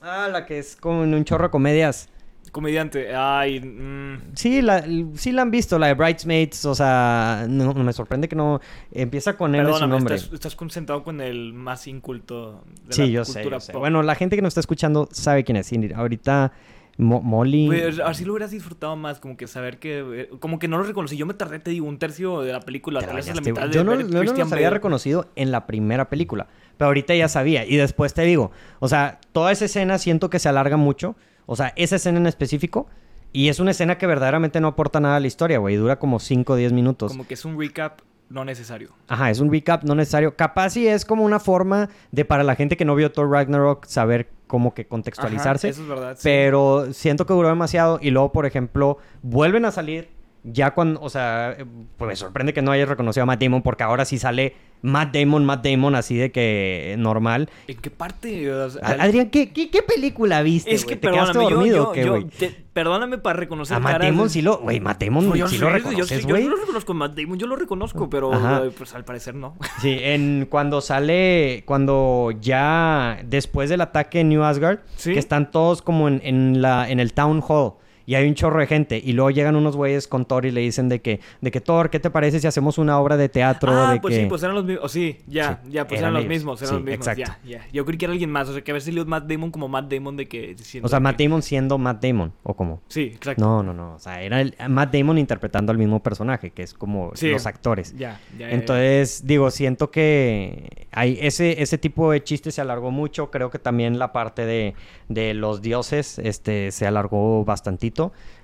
[0.01, 2.09] Ah, la que es como un chorro de comedias.
[2.51, 3.59] Comediante, ay.
[3.61, 4.35] Mm.
[4.35, 8.35] Sí, la, sí la han visto, la de Bridesmaids, o sea, no, me sorprende que
[8.35, 8.61] no.
[8.91, 10.13] Empieza con él su nombre.
[10.13, 13.73] Estás, estás, concentrado con el más inculto de sí, yo sé, yo sé.
[13.73, 15.71] Bueno, la gente que nos está escuchando sabe quién es.
[15.95, 16.51] Ahorita
[16.97, 17.71] Molly.
[18.05, 20.21] así lo hubieras disfrutado más, como que saber que.
[20.21, 21.17] Eh, como que no lo reconocí.
[21.17, 23.01] Yo me tardé, te digo, un tercio de la película.
[23.01, 26.47] Tal vez la mitad yo no, no, no había reconocido en la primera película.
[26.77, 27.65] Pero ahorita ya sabía.
[27.65, 31.15] Y después te digo, o sea, toda esa escena siento que se alarga mucho.
[31.45, 32.87] O sea, esa escena en específico.
[33.35, 35.75] Y es una escena que verdaderamente no aporta nada a la historia, güey.
[35.75, 37.11] Dura como 5 o 10 minutos.
[37.11, 38.89] Como que es un recap no necesario.
[39.07, 40.35] Ajá, es un recap no necesario.
[40.35, 43.85] Capaz sí es como una forma de para la gente que no vio Thor Ragnarok
[43.85, 45.69] saber cómo que contextualizarse.
[45.69, 46.17] eso es verdad.
[46.21, 50.09] Pero siento que duró demasiado y luego, por ejemplo, vuelven a salir
[50.43, 51.57] ya cuando, o sea,
[51.97, 55.15] pues me sorprende que no hayas reconocido a Matt Damon porque ahora sí sale Matt
[55.15, 57.49] Damon, Matt Damon así de que normal.
[57.67, 58.51] ¿En qué parte?
[58.81, 60.73] Adrián, ¿qué, qué, película viste?
[60.73, 64.57] Es que ¿Te quedaste dormido yo, yo, Perdóname para reconocer A Matt Damon sí lo,
[64.57, 66.43] güey, Matt Damon sí lo reconoces, güey.
[66.43, 68.31] Yo, lo reconozco, Matt Damon yo lo reconozco, pero
[68.77, 69.55] pues al parecer no.
[69.81, 75.81] Sí, en cuando sale, cuando ya después del ataque en New Asgard, que están todos
[75.81, 77.73] como en, en, la, en el Town Hall
[78.05, 80.61] y hay un chorro de gente y luego llegan unos güeyes con Thor y le
[80.61, 83.71] dicen de que de que Thor, ¿qué te parece si hacemos una obra de teatro?
[83.71, 86.61] Ah, de pues sí, pues eran los mismos, sí, ya, ya, pues eran, los mismos,
[86.61, 87.65] eran los mismos, ya, ya.
[87.71, 89.51] Yo creí que era alguien más, o sea, que a ver si salió Matt Damon
[89.51, 93.11] como Matt Damon de que O sea, Matt Damon siendo Matt Damon o como Sí,
[93.15, 93.43] exacto.
[93.43, 96.73] No, no, no, o sea, era el, Matt Damon interpretando al mismo personaje, que es
[96.73, 97.95] como los actores.
[97.97, 98.49] Ya, ya.
[98.51, 103.59] Entonces, digo, siento que hay ese ese tipo de chistes se alargó mucho, creo que
[103.59, 104.75] también la parte de
[105.09, 107.92] de los dioses este se alargó bastantito.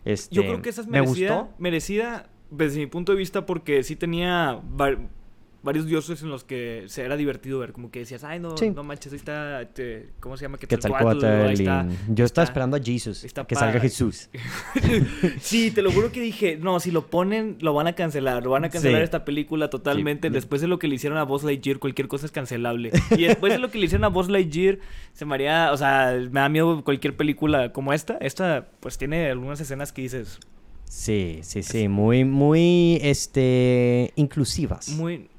[0.06, 1.56] Este, Yo creo que esa es merecida, me gustó.
[1.58, 4.60] merecida desde mi punto de vista porque sí tenía
[5.62, 8.84] varios dioses en los que se era divertido ver, como que decías, ay, no, no
[8.84, 10.58] manches, ahí está, este, ¿cómo se llama?
[10.58, 11.26] Quetzalcóatl.
[11.26, 14.30] Ahí está, Yo estaba esperando a Jesus, que salga Jesús.
[15.40, 18.52] sí, te lo juro que dije, no, si lo ponen, lo van a cancelar, lo
[18.52, 20.30] van a cancelar esta película totalmente.
[20.30, 22.92] Después de lo que le hicieron a Buzz Lightyear, cualquier cosa es cancelable.
[23.12, 24.80] Y después de lo que le hicieron a Buzz Lightyear,
[25.14, 28.18] se me haría, o sea, me da miedo cualquier película como esta.
[28.22, 30.40] Esta, pues tiene algunas escenas que dices...
[30.86, 34.90] Sí, sí, sí, muy, muy, este, inclusivas.
[34.90, 35.30] Muy,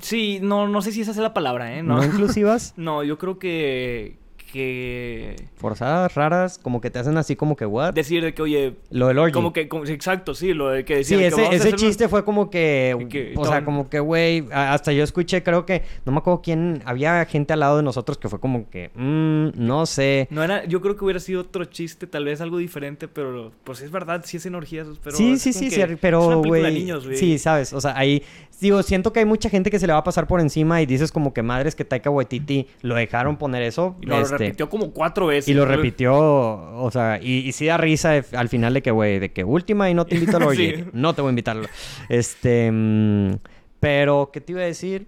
[0.00, 1.82] Sí, no, no sé si esa es la palabra, ¿eh?
[1.82, 2.74] ¿No, inclusivas?
[2.76, 4.16] no, yo creo que,
[4.52, 5.36] que...
[5.56, 7.94] Forzadas, raras, como que te hacen así como que, ¿what?
[7.94, 8.74] Decir de que, oye...
[8.90, 9.32] Lo del orgy.
[9.32, 13.34] Como que, exacto, sí, lo de que decir Sí, ese, ese chiste fue como que...
[13.36, 15.82] o sea, como que, güey, hasta yo escuché, creo que...
[16.04, 16.82] No me acuerdo quién...
[16.84, 18.90] Había gente al lado de nosotros que fue como que...
[18.94, 20.28] Mmm, no sé.
[20.30, 20.64] No era...
[20.66, 23.52] Yo creo que hubiera sido otro chiste, tal vez algo diferente, pero...
[23.64, 25.16] Pues es verdad, sí es energías, pero...
[25.16, 26.86] Sí, sí, sí, sí, pero, güey...
[27.16, 28.22] Sí, sabes, o sea, ahí...
[28.60, 30.86] Digo, siento que hay mucha gente que se le va a pasar por encima y
[30.86, 33.96] dices como que madres que Taika Waititi lo dejaron poner eso.
[34.00, 35.48] Y lo este, repitió como cuatro veces.
[35.48, 39.18] Y lo repitió, o sea, y, y sí da risa al final de que, güey,
[39.18, 40.50] de que última y no te invito a lo
[40.94, 41.66] No te voy a invitarlo.
[42.08, 43.36] Este, mm,
[43.78, 45.06] pero, ¿qué te iba a decir?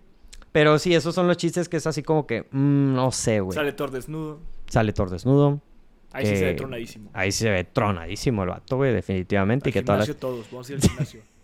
[0.52, 3.54] Pero sí, esos son los chistes que es así como que, mm, no sé, güey.
[3.54, 4.40] Sale Thor desnudo.
[4.66, 5.60] Sale Thor desnudo.
[6.12, 7.10] Ahí sí se ve tronadísimo.
[7.12, 9.70] Ahí sí se ve tronadísimo el vato, güey, definitivamente.
[9.70, 11.20] y que todas todos, vamos a ir al gimnasio.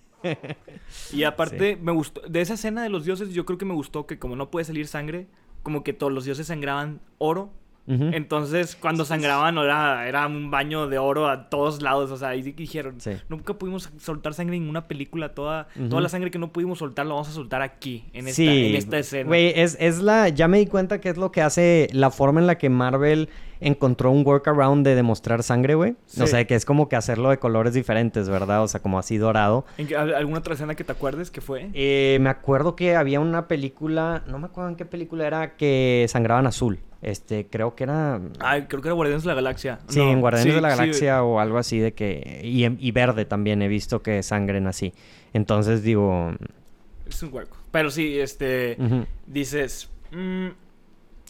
[1.12, 2.20] y aparte, me gustó.
[2.22, 4.64] De esa escena de los dioses, yo creo que me gustó que, como no puede
[4.64, 5.26] salir sangre,
[5.62, 7.52] como que todos los dioses sangraban oro.
[7.86, 12.10] Entonces, cuando sangraban, era, era un baño de oro a todos lados.
[12.10, 12.96] O sea, ahí dijeron:
[13.28, 15.34] Nunca pudimos soltar sangre en una película.
[15.34, 18.42] Toda, toda la sangre que no pudimos soltar, la vamos a soltar aquí, en esta,
[18.42, 19.28] en esta escena.
[19.28, 20.28] Güey, es, es la.
[20.28, 23.28] Ya me di cuenta que es lo que hace la forma en la que Marvel
[23.60, 25.96] encontró un workaround de demostrar sangre, güey.
[26.20, 28.62] O sea, que es como que hacerlo de colores diferentes, ¿verdad?
[28.62, 29.64] O sea, como así dorado.
[29.78, 31.70] ¿En ¿Alguna otra escena que te acuerdes que fue?
[31.72, 36.06] Eh, me acuerdo que había una película, no me acuerdo en qué película era, que
[36.08, 36.78] sangraban azul.
[37.04, 38.20] Este, creo que era...
[38.40, 39.80] Ay, creo que era Guardianes de la Galaxia.
[39.88, 42.40] Sí, en Guardianes de la Galaxia o algo así de que...
[42.42, 44.92] Y, y, verde también he visto que sangren así.
[45.32, 46.32] Entonces digo...
[47.06, 47.56] Es un hueco.
[47.70, 48.76] Pero sí, este...
[49.26, 49.90] Dices...
[50.10, 50.48] Mm,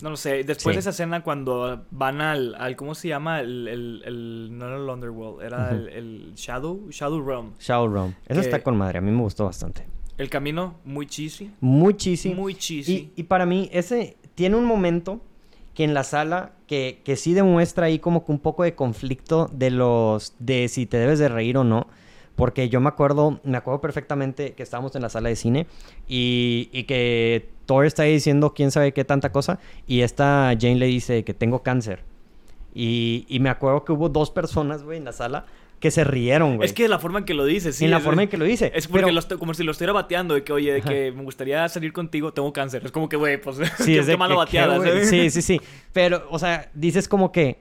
[0.03, 0.45] no lo sé.
[0.45, 3.41] Después de esa escena, cuando van al, al ¿cómo se llama?
[3.41, 7.53] El, el, no era el Underworld, era el, Shadow, Shadow Realm.
[7.59, 8.15] Shadow Realm.
[8.27, 9.87] Eso está con madre, a mí me gustó bastante.
[10.19, 11.51] El camino, muy cheesy.
[11.61, 12.35] Muy cheesy.
[12.35, 12.93] Muy cheesy.
[12.93, 15.21] Y, y para mí, ese tiene un momento
[15.75, 19.51] que en la sala que, que sí demuestra ahí como que un poco de conflicto
[19.53, 21.87] de los, de si te debes de reír o no.
[22.37, 25.67] Porque yo me acuerdo, me acuerdo perfectamente que estábamos en la sala de cine
[26.09, 30.77] y, y que Thor está ahí diciendo quién sabe qué tanta cosa y esta Jane
[30.77, 32.03] le dice que tengo cáncer.
[32.75, 35.47] Y, y me acuerdo que hubo dos personas, güey, en la sala
[35.85, 36.65] que se rieron, güey.
[36.65, 37.85] Es que la forma en que lo dice, sí.
[37.85, 38.73] En la forma en que lo dice.
[38.75, 41.93] Es porque como si lo estuviera bateando de que, oye, de que me gustaría salir
[41.93, 42.81] contigo, tengo cáncer.
[42.87, 44.81] Es como que, güey, pues, sí, qué, malo bateada.
[45.05, 45.61] Sí, sí, sí.
[45.93, 47.61] Pero, o sea, dices como que,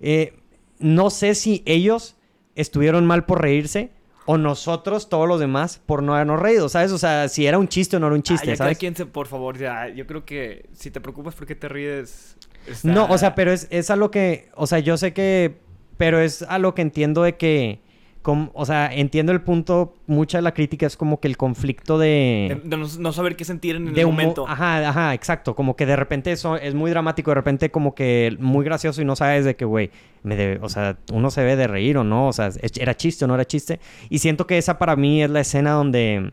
[0.00, 0.34] eh,
[0.80, 2.14] no sé si ellos
[2.56, 3.90] estuvieron mal por reírse
[4.26, 6.92] o nosotros, todos los demás, por no habernos reído, ¿sabes?
[6.92, 8.76] O sea, si era un chiste o no era un chiste, ¿sabes?
[8.76, 12.36] Quien se, por favor, ya, yo creo que si te preocupas por qué te ríes.
[12.82, 15.56] No, o sea, pero es, es a lo que, o sea, yo sé que,
[15.96, 17.80] pero es a lo que entiendo de que
[18.24, 22.60] o sea, entiendo el punto, mucha de la crítica es como que el conflicto de...
[22.64, 24.46] De, no, saber qué sentir en el momento.
[24.46, 25.54] Ajá, ajá, exacto.
[25.56, 29.04] Como que de repente eso es muy dramático, de repente como que muy gracioso y
[29.04, 29.90] no sabes de qué, güey,
[30.22, 33.28] me o sea, uno se ve de reír o no, o sea, era chiste o
[33.28, 33.80] no era chiste.
[34.08, 36.32] Y siento que esa para mí es la escena donde...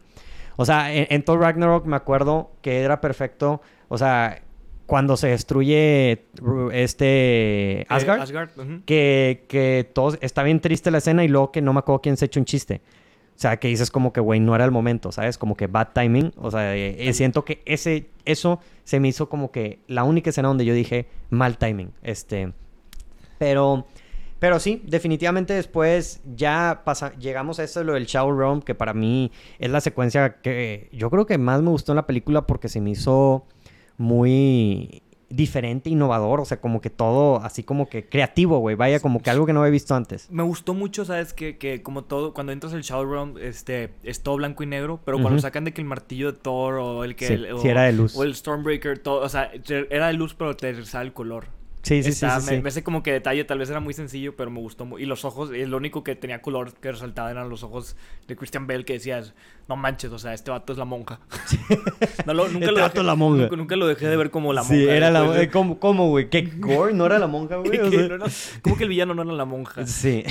[0.58, 4.42] O sea, en, en Thor Ragnarok me acuerdo que era perfecto, o sea,
[4.90, 6.26] cuando se destruye
[6.74, 8.50] este Asgard,
[8.86, 12.18] que, que todo, está bien triste la escena y luego que no me acuerdo quién
[12.18, 12.82] se echa un chiste.
[13.36, 15.38] O sea, que dices como que, güey, no era el momento, ¿sabes?
[15.38, 16.34] Como que bad timing.
[16.38, 20.32] O sea, eh, eh, siento que ese, eso se me hizo como que la única
[20.32, 21.94] escena donde yo dije mal timing.
[22.02, 22.52] Este,
[23.38, 23.86] pero,
[24.40, 28.74] pero sí, definitivamente después ya pasa, llegamos a esto de lo del Shower Room, que
[28.74, 32.48] para mí es la secuencia que yo creo que más me gustó en la película
[32.48, 33.46] porque se me hizo
[34.00, 39.22] muy diferente, innovador, o sea, como que todo así como que creativo, güey, vaya, como
[39.22, 40.30] que algo que no había visto antes.
[40.32, 41.34] Me gustó mucho, ¿sabes?
[41.34, 45.02] Que, que como todo, cuando entras al Shadow Realm, este, es todo blanco y negro,
[45.06, 47.28] pero cuando sacan de que el martillo de Thor o el que...
[47.28, 48.16] Sí, era de luz.
[48.18, 49.52] O el Stormbreaker, todo, o sea,
[49.90, 51.59] era de luz, pero te sale el color.
[51.82, 52.62] Sí, sí, sí, Está- sí, me, sí.
[52.64, 54.88] me hace como que detalle, tal vez era muy sencillo, pero me gustó.
[55.00, 57.96] Y los ojos, y lo único que tenía color que resaltaba eran los ojos
[58.28, 59.34] de Christian Bale que decías,
[59.68, 61.20] no manches, o sea, este vato es la monja.
[62.26, 63.44] no lo, nunca Este lo vato dejé, la monja.
[63.44, 64.76] Nunca, nunca lo dejé de ver como la monja.
[64.76, 65.50] Sí, era la monja.
[65.52, 66.30] ¿Cómo, cómo, güey?
[66.30, 66.94] ¿Qué gore?
[66.94, 67.70] ¿No era la monja, güey?
[67.80, 68.26] O que sea, no era-
[68.62, 69.86] ¿Cómo que el villano no era la monja?
[69.86, 70.24] Sí.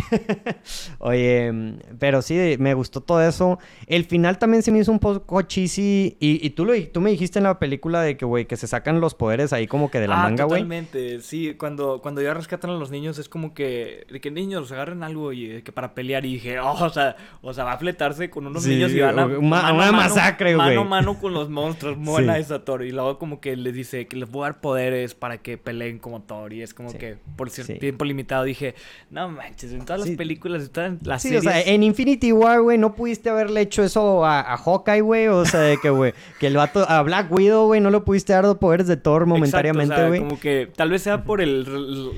[0.98, 1.52] Oye,
[1.98, 3.58] pero sí, me gustó todo eso.
[3.86, 6.16] El final también se me hizo un poco cheesy.
[6.20, 8.66] Y, y tú, lo, tú me dijiste en la película de que, güey, que se
[8.66, 10.60] sacan los poderes ahí como que de la ah, manga, güey.
[10.62, 11.20] totalmente.
[11.20, 15.02] Sí, cuando, cuando ya rescatan a los niños es como que, de que niños agarren
[15.02, 18.30] algo y que para pelear y dije, oh, o sea, o sea, va a fletarse
[18.30, 20.68] con unos Sí, niños y van a o- ma- mano una masacre, güey.
[20.68, 22.40] Mano a mano con los monstruos, buena Sí.
[22.42, 22.84] esa Thor.
[22.84, 25.98] Y luego como que les dice que les voy a dar poderes para que peleen
[25.98, 26.52] como Thor.
[26.52, 26.98] Y es como Sí.
[26.98, 27.78] que por cierto Sí.
[27.78, 28.74] tiempo limitado dije,
[29.10, 30.10] no manches, en todas Sí.
[30.10, 31.46] las películas, en todas las Sí, series.
[31.46, 35.28] o sea, en Infinity War, güey, no pudiste haberle hecho eso a, a Hawkeye, güey.
[35.28, 38.32] O sea, de que, güey, que el vato, a Black Widow, güey, no le pudiste
[38.32, 40.20] dar poderes de Thor momentáneamente, o güey.
[40.20, 41.64] sea, como que tal vez sea por el,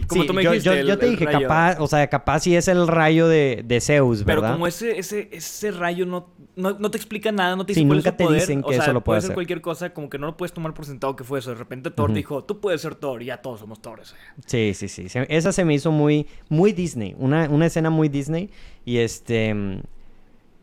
[0.06, 1.40] como Sí, tú me yo, dijiste, yo- el- te dije, rayo.
[1.42, 4.54] capaz, o sea, capaz sí es el rayo de, de Zeus, Pero ¿verdad?
[4.54, 7.88] como ese, ese, ese rayo no, no, no te explica nada, no te Sí, dice
[7.90, 8.40] es nunca su te poder.
[8.40, 9.34] dicen que o sea, eso lo puede puede ser hacer.
[9.34, 11.50] cualquier cosa, como que no lo puedes tomar por sentado que fue eso.
[11.50, 14.00] De repente Thor dijo, tú puedes ser Thor y ya todos somos Thor.
[14.00, 14.16] o sea.
[14.46, 15.06] Sí, sí, sí.
[15.28, 17.14] Esa se me hizo muy, muy Disney.
[17.18, 18.48] Una, una escena muy Disney.
[18.84, 19.82] Y este.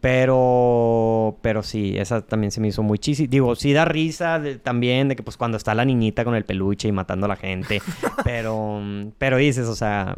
[0.07, 1.37] Pero.
[1.41, 3.27] Pero sí, esa también se me hizo muy cheesy.
[3.27, 6.45] Digo, sí da risa de- también de que, pues, cuando está la niñita con el
[6.45, 7.81] peluche y matando a la gente.
[8.23, 8.81] pero.
[9.17, 10.15] Pero dices, o sea.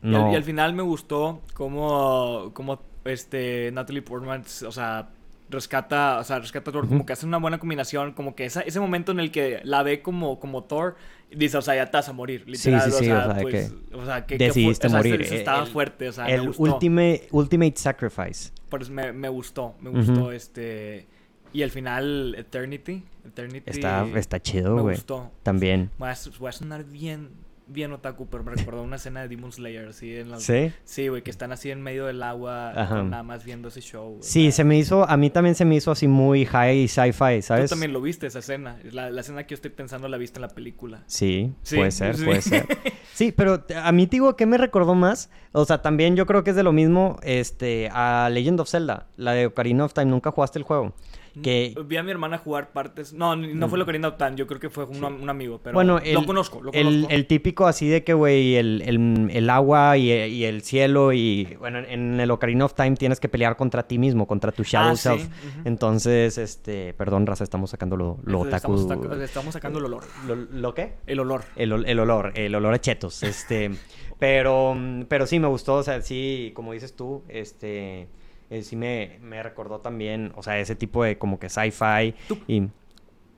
[0.00, 0.32] Y al- No.
[0.32, 5.08] Y, al, final me gustó cómo, cómo este, Natalie Portman, o sea,
[5.50, 8.60] rescata, o sea, rescata a Thor, como que hace una buena combinación, como que esa,
[8.60, 10.94] ese momento en el que la ve como, como Thor,
[11.36, 12.82] dice, o sea, ya te vas a morir, literal.
[12.82, 15.02] sí, sí, o o sea, sea, pues, que o sea, que, que decidiste fu- o
[15.02, 15.22] sea, morir.
[15.22, 16.62] El- estaba el- fuerte, o sea, me el gustó.
[16.62, 18.50] ultimate, ultimate Sacrifice.
[18.68, 21.06] Por eso me, me gustó, me gustó este...
[21.52, 23.04] Y al final, Eternity.
[23.24, 24.96] Eternity Está, está chido, me güey.
[24.96, 25.30] gustó.
[25.44, 25.88] También.
[25.98, 27.28] Voy a, voy a sonar bien,
[27.66, 30.42] bien otaku, pero me recordó una escena de Demon Slayer, así en las...
[30.42, 30.72] ¿Sí?
[30.84, 34.18] Sí, güey, que están así en medio del agua, nada más viendo ese show.
[34.20, 35.08] Sí, se me hizo.
[35.08, 37.70] A mí también se me hizo así muy high sci-fi, Tú ¿sabes?
[37.70, 38.76] también lo viste, esa escena.
[38.92, 41.02] La, la escena que yo estoy pensando la viste en la película.
[41.06, 42.24] Sí, Sí, puede ser, sí.
[42.24, 42.66] puede ser.
[43.14, 45.30] Sí, pero a mí digo, ¿qué me recordó más?
[45.52, 49.06] O sea, también yo creo que es de lo mismo este, a Legend of Zelda,
[49.16, 50.06] la de Ocarina of Time.
[50.06, 50.94] ¿Nunca jugaste el juego?
[51.42, 53.12] Que, Vi a mi hermana jugar partes...
[53.12, 55.60] No, no fue lo que Ocarina of Time, yo creo que fue un, un amigo,
[55.62, 57.10] pero bueno, lo conozco, lo el, conozco.
[57.10, 61.56] el típico así de que, güey, el, el- el agua y, y el cielo y,
[61.58, 64.92] bueno, en el Ocarina of Time tienes que pelear contra ti mismo, contra tu shadow
[64.92, 65.22] Ah, sí, self.
[65.24, 65.60] ujú.
[65.64, 68.74] Entonces, este, perdón, raza, estamos sacando lo, lo otaku.
[68.76, 70.04] Estamos, saca- estamos sacando el olor.
[70.26, 70.94] ¿Lo, lo qué?
[71.06, 71.42] El olor.
[71.56, 73.70] El, ol- el olor, el olor a chetos, este,
[74.18, 74.76] pero,
[75.08, 78.06] pero sí me gustó, o sea, sí, como dices tú, este,
[78.54, 82.14] eh, sí me, me recordó también, o sea, ese tipo de como que sci-fi
[82.46, 82.68] y,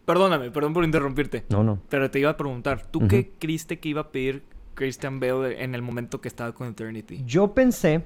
[0.04, 1.44] Perdóname, perdón por interrumpirte.
[1.48, 4.44] no, no, Pero te iba a preguntar, ¿tú qué creíste que iba a pedir
[4.74, 7.22] Christian Bale en el momento que estaba con Eternity?
[7.26, 8.02] yo pensé,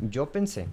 [0.00, 0.66] yo pensé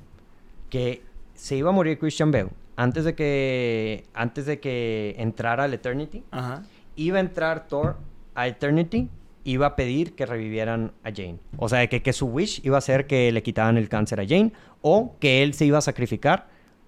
[0.69, 1.03] que
[1.35, 6.23] se iba a morir Christian Bale antes de que, antes de que entrara al Eternity,
[6.31, 6.63] Ajá.
[6.95, 7.97] iba a entrar Thor
[8.33, 9.09] a Eternity,
[9.43, 11.39] iba a pedir que revivieran a Jane.
[11.57, 14.27] O sea, que, que su wish iba a ser que le quitaran el cáncer a
[14.27, 16.47] Jane o que él se iba a sacrificar.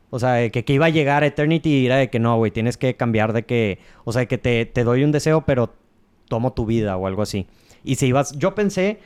[0.09, 2.51] O sea, que, que iba a llegar a Eternity y era de que no, güey,
[2.51, 3.79] tienes que cambiar de que...
[4.03, 5.73] O sea, que te, te doy un deseo, pero
[6.29, 7.47] tomo tu vida o algo así.
[7.83, 8.37] Y si ibas...
[8.37, 8.99] Yo pensé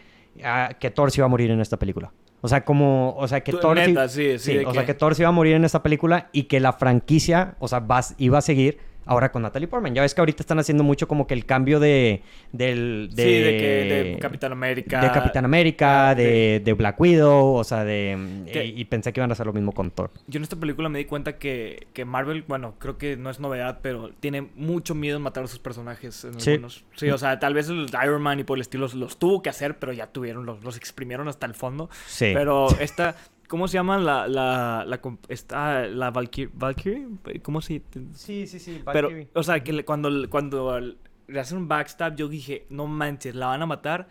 [0.44, 2.12] ah, que Thor se iba a morir en esta película.
[2.42, 3.16] O sea, como...
[3.18, 3.78] O sea, que Thor...
[3.78, 4.36] neta, sí,
[4.66, 7.56] o sea, que Thor se iba a morir en esta película y que la franquicia,
[7.60, 8.78] o sea, vas- iba a seguir
[9.10, 9.94] ahora con Natalie Portman.
[9.96, 12.22] Ya ves que ahorita están haciendo mucho como que el cambio de...
[12.52, 13.68] Del, de, Sí, de que
[14.14, 15.02] de Capitán América.
[15.02, 18.46] de Capitán América, Ah, de, de Black Widow, o sea, de...
[18.52, 20.12] Que- Y, y pensé que iban a hacer lo mismo con Thor.
[20.28, 23.40] Yo en esta película me di cuenta que, que Marvel, bueno, creo que no es
[23.40, 26.24] novedad, pero tiene mucho miedo en matar a sus personajes.
[26.26, 26.52] En Sí.
[26.52, 26.86] algunos.
[26.96, 29.42] sí, o sea, tal vez el Iron Man y por el estilo los, los tuvo
[29.42, 31.90] que hacer, pero ya tuvieron, los, los exprimieron hasta el fondo.
[32.08, 32.32] Sí.
[32.34, 33.16] Pero esta,
[33.50, 36.50] ¿cómo se llama la, la, la, esta, la Valkyrie?
[36.54, 37.08] ¿Valkyrie?
[37.44, 37.82] ¿Cómo se
[38.14, 38.82] Sí, sí, sí.
[38.94, 43.36] Pero, o sea, que le- cuando, cuando le hacen un backstab, yo dije, no manches,
[43.36, 44.08] la van a matar.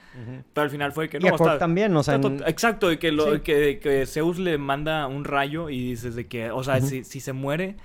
[0.52, 2.16] Pero al final fue que Y no, a Korg está- también, o sea...
[2.16, 3.40] en- Exacto, y que, lo, Sí.
[3.40, 7.20] que, que Zeus le manda un rayo y dices de que, o sea, si, si
[7.20, 7.76] se muere,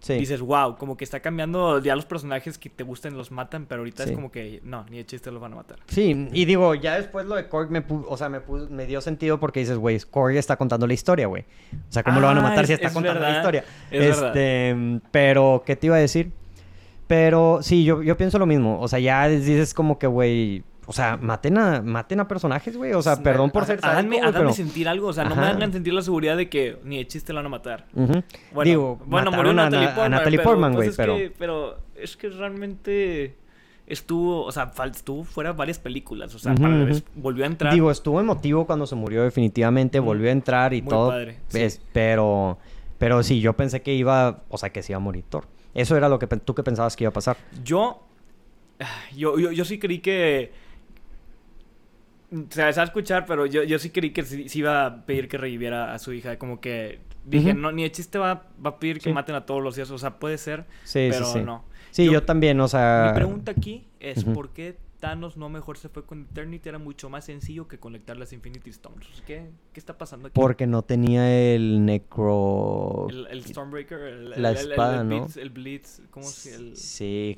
[0.00, 0.14] sí.
[0.14, 3.80] dices, wow, como que está cambiando, ya los personajes que te gustan los matan, pero
[3.80, 4.10] ahorita Sí.
[4.10, 5.78] es como que, no, ni de chiste los van a matar.
[5.86, 9.60] Sí, y digo, ya después lo de Korg me, o sea, me, dio sentido porque
[9.60, 11.42] dices, güey, Korg está contando la historia, güey.
[11.88, 13.64] O sea, ¿cómo lo van a Ah, matar si es- está es contando la historia?
[13.90, 14.28] es verdad.
[14.36, 16.32] este, pero, ¿qué te iba a decir?
[17.06, 18.80] Pero sí, yo, yo pienso lo mismo.
[18.80, 22.94] O sea, ya dices como que, güey, o sea, maten a, maten a personajes, güey.
[22.94, 24.52] O sea, perdón por ser sádico, Háganme, pero...
[24.54, 27.34] sentir algo, o sea, no me hagan sentir la seguridad de que ni de chiste
[27.34, 27.86] la van a matar.
[27.92, 28.22] Bueno,
[28.64, 31.16] Digo, bueno, murió Natalie Portman, Natalie pero, Portman, pues güey, es pero...
[31.18, 33.36] que- pero es que realmente
[33.86, 36.86] estuvo, o sea, estuvo fuera varias películas, o sea, para,
[37.16, 37.74] volvió a entrar.
[37.74, 41.10] Digo, estuvo emotivo cuando se murió definitivamente, volvió a entrar y todo.
[41.10, 41.38] Padre,
[41.92, 42.56] pero,
[42.96, 45.44] pero sí, yo pensé que iba, o sea, que se iba a morir Thor.
[45.74, 47.36] Eso era lo que tú que pensabas que iba a pasar.
[47.62, 48.04] Yo,
[49.14, 50.67] yo, yo, sí creí que...
[52.50, 55.38] Se va a escuchar, pero yo, yo sí creí que sí, iba a pedir que
[55.38, 56.38] reviviera a su hija.
[56.38, 59.62] Como que dije, no, ni el chiste va, va a pedir que maten a todos
[59.62, 59.90] los días.
[59.90, 61.64] O sea, puede ser, sí, pero sí, no.
[61.90, 63.06] Sí, yo, también, o sea...
[63.08, 67.08] Mi pregunta aquí es, ¿por qué Thanos no mejor se fue con Eternity, era mucho
[67.08, 69.06] más sencillo que conectar las Infinity Stones.
[69.26, 70.34] ¿Qué, qué está pasando aquí?
[70.34, 73.06] Porque no tenía el Necro...
[73.08, 75.20] El, Stormbreaker, el, la espada, el, ¿no?
[75.20, 77.36] Blitz, el Blitz, ¿cómo se Sí,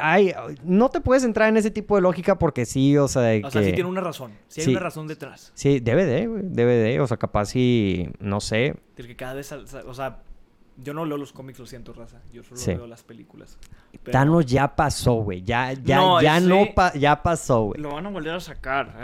[0.00, 0.32] ay,
[0.62, 3.40] no te puedes entrar en ese tipo de lógica porque sí, o sea...
[3.44, 5.52] o sea, sí tiene una razón, sí hay una razón detrás.
[5.54, 8.76] Sí, debe de, güey, debe de, o sea, capaz sí, no sé.
[8.96, 10.22] que cada vez, o sea
[10.76, 12.20] yo no leo los cómics, lo siento, raza.
[12.32, 13.58] Yo solo veo las películas.
[14.10, 15.42] Thanos ya pasó, güey.
[15.42, 17.80] Ya, ya, no, ya no ya pasó, güey.
[17.80, 18.94] Lo van a volver a sacar.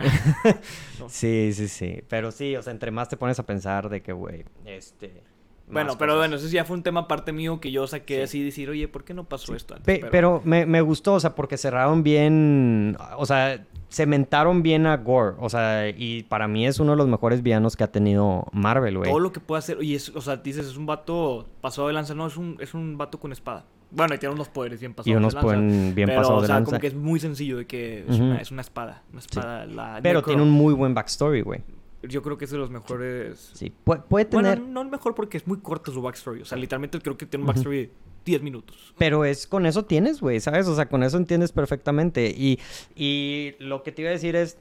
[0.44, 0.54] ¿eh?
[1.08, 2.02] Sí, sí, sí.
[2.08, 5.22] Pero sí, o sea, entre más te pones a pensar de que, güey, este.
[5.70, 8.70] Bueno, pero bueno, eso ya fue un tema aparte mío que yo saqué así decir,
[8.70, 10.04] oye, ¿por qué no pasó esto antes?
[10.10, 15.36] pero, me, me, gustó, o sea, porque cerraron bien, o sea, cementaron bien a Gore.
[15.38, 18.98] O sea, y para mí es uno de los mejores villanos que ha tenido Marvel,
[18.98, 19.10] güey.
[19.10, 19.82] Todo lo que puede hacer.
[19.82, 22.14] Y es, o sea, dices, es un vato pasado de lanza.
[22.14, 23.64] No, es un, es un vato con espada.
[23.90, 25.08] Bueno, y tiene unos poderes bien pasados.
[25.12, 26.64] Y unos poderes bien pasados de lanza.
[26.66, 29.02] Como que es muy sencillo de que es, una, es una, espada.
[29.10, 31.62] Una espada la Pero tiene un muy buen backstory, güey.
[32.02, 33.50] Yo creo que es de los mejores.
[33.54, 34.58] Sí, puede, tener.
[34.58, 36.42] Bueno, no el mejor porque es muy corto su backstory.
[36.42, 37.90] O sea, literalmente creo que tiene un backstory
[38.24, 38.94] 10 minutos.
[38.98, 40.68] Pero es con eso tienes, güey, ¿sabes?
[40.68, 42.28] O sea, con eso entiendes perfectamente.
[42.28, 42.60] Y,
[42.94, 44.58] y lo que te iba a decir es,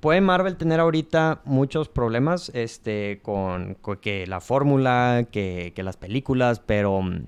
[0.00, 6.60] puede Marvel tener ahorita muchos problemas este, con, que la fórmula, que, que, las películas,
[6.60, 7.26] pero mm,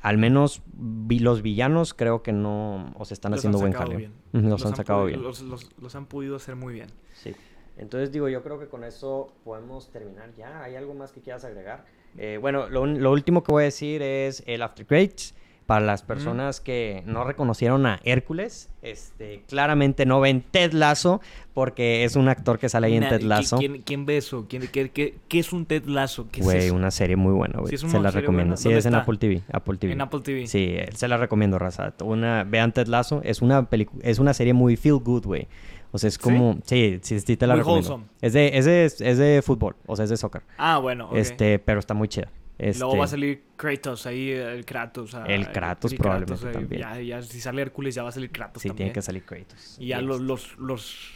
[0.00, 0.62] al menos
[1.08, 4.10] los villanos creo que no o se están haciendo buen jale.
[4.32, 5.22] Los, han, sacado bien.
[5.22, 6.88] Los, los, han podido hacer muy bien.
[7.14, 7.34] Sí.
[7.76, 10.62] Entonces digo, yo creo que con eso podemos terminar ya.
[10.62, 11.84] ¿Hay algo más que quieras agregar?
[12.16, 15.34] Eh, bueno, lo, lo, último que voy a decir es el After Credits.
[15.66, 21.22] Para las personas que no reconocieron a Hércules, este, claramente no ven Ted Lasso
[21.54, 23.56] porque es un actor que sale ahí en Ted Lasso.
[23.56, 24.44] ¿Quién, ve eso?
[24.46, 26.28] ¿Quién, qué, es un Ted Lasso?
[26.38, 27.78] Güey, una serie muy buena, güey.
[27.78, 28.58] se la recomiendo.
[28.58, 29.40] Sí, es en Apple TV.
[29.50, 29.94] Apple TV.
[29.94, 30.46] En Apple TV.
[30.48, 31.94] Sí, se la recomiendo, raza.
[32.04, 33.22] Una, vean Ted Lasso.
[33.24, 33.66] Es una,
[34.02, 35.48] es una serie muy feel good, güey.
[35.94, 36.58] O sea, es como...
[36.64, 38.02] Sí, sí, sí, te la recomiendo.
[38.20, 40.42] Es de, es, de, es de fútbol, o sea, es de soccer.
[40.58, 42.32] Ah, bueno, Este, pero está muy chida.
[42.58, 42.80] Este...
[42.80, 45.16] Luego va a salir Kratos ahí, el Kratos.
[45.28, 46.82] el Kratos probablemente también.
[46.82, 48.86] Ya, ya, si sale Hércules ya va a salir Kratos sí, también.
[48.88, 49.76] tiene que salir Kratos.
[49.78, 51.12] Y ya los, los, los...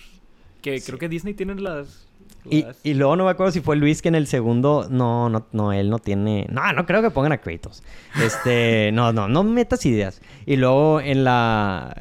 [0.62, 2.07] Que creo que Disney tiene las...
[2.51, 4.86] Y, y, luego no me acuerdo si fue Luis que en el segundo.
[4.90, 6.46] No, no, no, él no tiene.
[6.51, 7.82] No, no creo que pongan a Kratos.
[8.22, 10.20] Este, no, no, no metas ideas.
[10.46, 11.94] Y luego en la.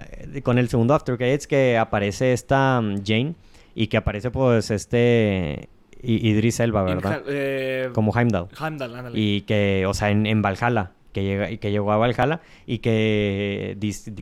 [0.44, 3.36] Con el segundo After Credits que aparece esta mm, Jane.
[3.76, 5.70] Y que aparece pues este.
[6.02, 7.24] Idris Elba, ¿verdad?
[7.28, 8.48] Eh, Como Heimdall.
[8.60, 9.20] Heimdall, ándale.
[9.20, 12.78] Y que, o sea, en, en Valhalla que, llega, y que llegó a Valhalla y
[12.78, 13.76] que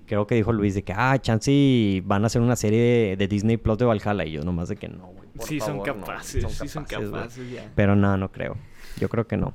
[0.06, 3.58] creo que dijo Luis de que, ah, chance van a hacer una serie de, Disney
[3.58, 4.24] Plus de Valhalla.
[4.24, 5.28] Y yo nomás de que no, güey.
[5.40, 7.44] Sí, son capaces, sí son capaces,
[7.76, 8.56] Pero no, no creo.
[8.98, 9.54] Yo creo que no.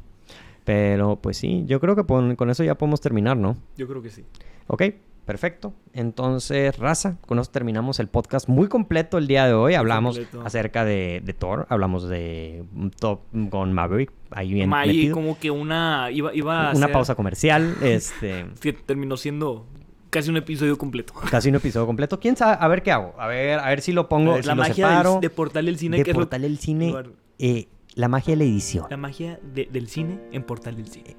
[0.65, 3.57] Pero pues sí, yo creo que con eso ya podemos terminar, ¿no?
[3.77, 4.27] Yo creo que sí.
[4.67, 4.83] Ok,
[5.31, 5.73] Perfecto.
[5.93, 9.75] Entonces, raza, con eso terminamos el podcast muy completo el día de hoy.
[9.75, 12.65] Hablamos acerca de, Thor, hablamos de
[12.99, 14.11] Top con Maverick.
[14.33, 16.11] Ahí bien Ahí como que una...
[16.11, 17.77] Iba, iba a una pausa comercial.
[17.83, 18.47] este
[18.87, 19.69] Terminó siendo
[20.11, 21.15] casi un episodio completo.
[21.31, 22.19] Casi un episodio completo.
[22.19, 22.57] ¿Quién sabe?
[22.59, 23.15] A ver qué hago.
[23.17, 26.03] A ver, a ver si lo pongo, la magia de Portal del Cine.
[26.03, 26.93] De Portal del Cine.
[27.39, 28.87] Eh, la magia de la edición.
[28.91, 31.17] La magia del cine en Portal del Cine.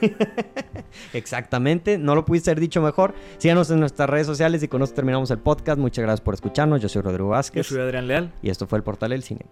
[1.12, 3.14] Exactamente, no lo pudiste haber dicho mejor.
[3.38, 5.78] Síganos en nuestras redes sociales y con esto terminamos el podcast.
[5.78, 6.80] Muchas gracias por escucharnos.
[6.80, 7.66] Yo soy Rodrigo Vázquez.
[7.66, 8.32] Yo soy Adrián Leal.
[8.42, 9.46] Y esto fue el Portal del Cine.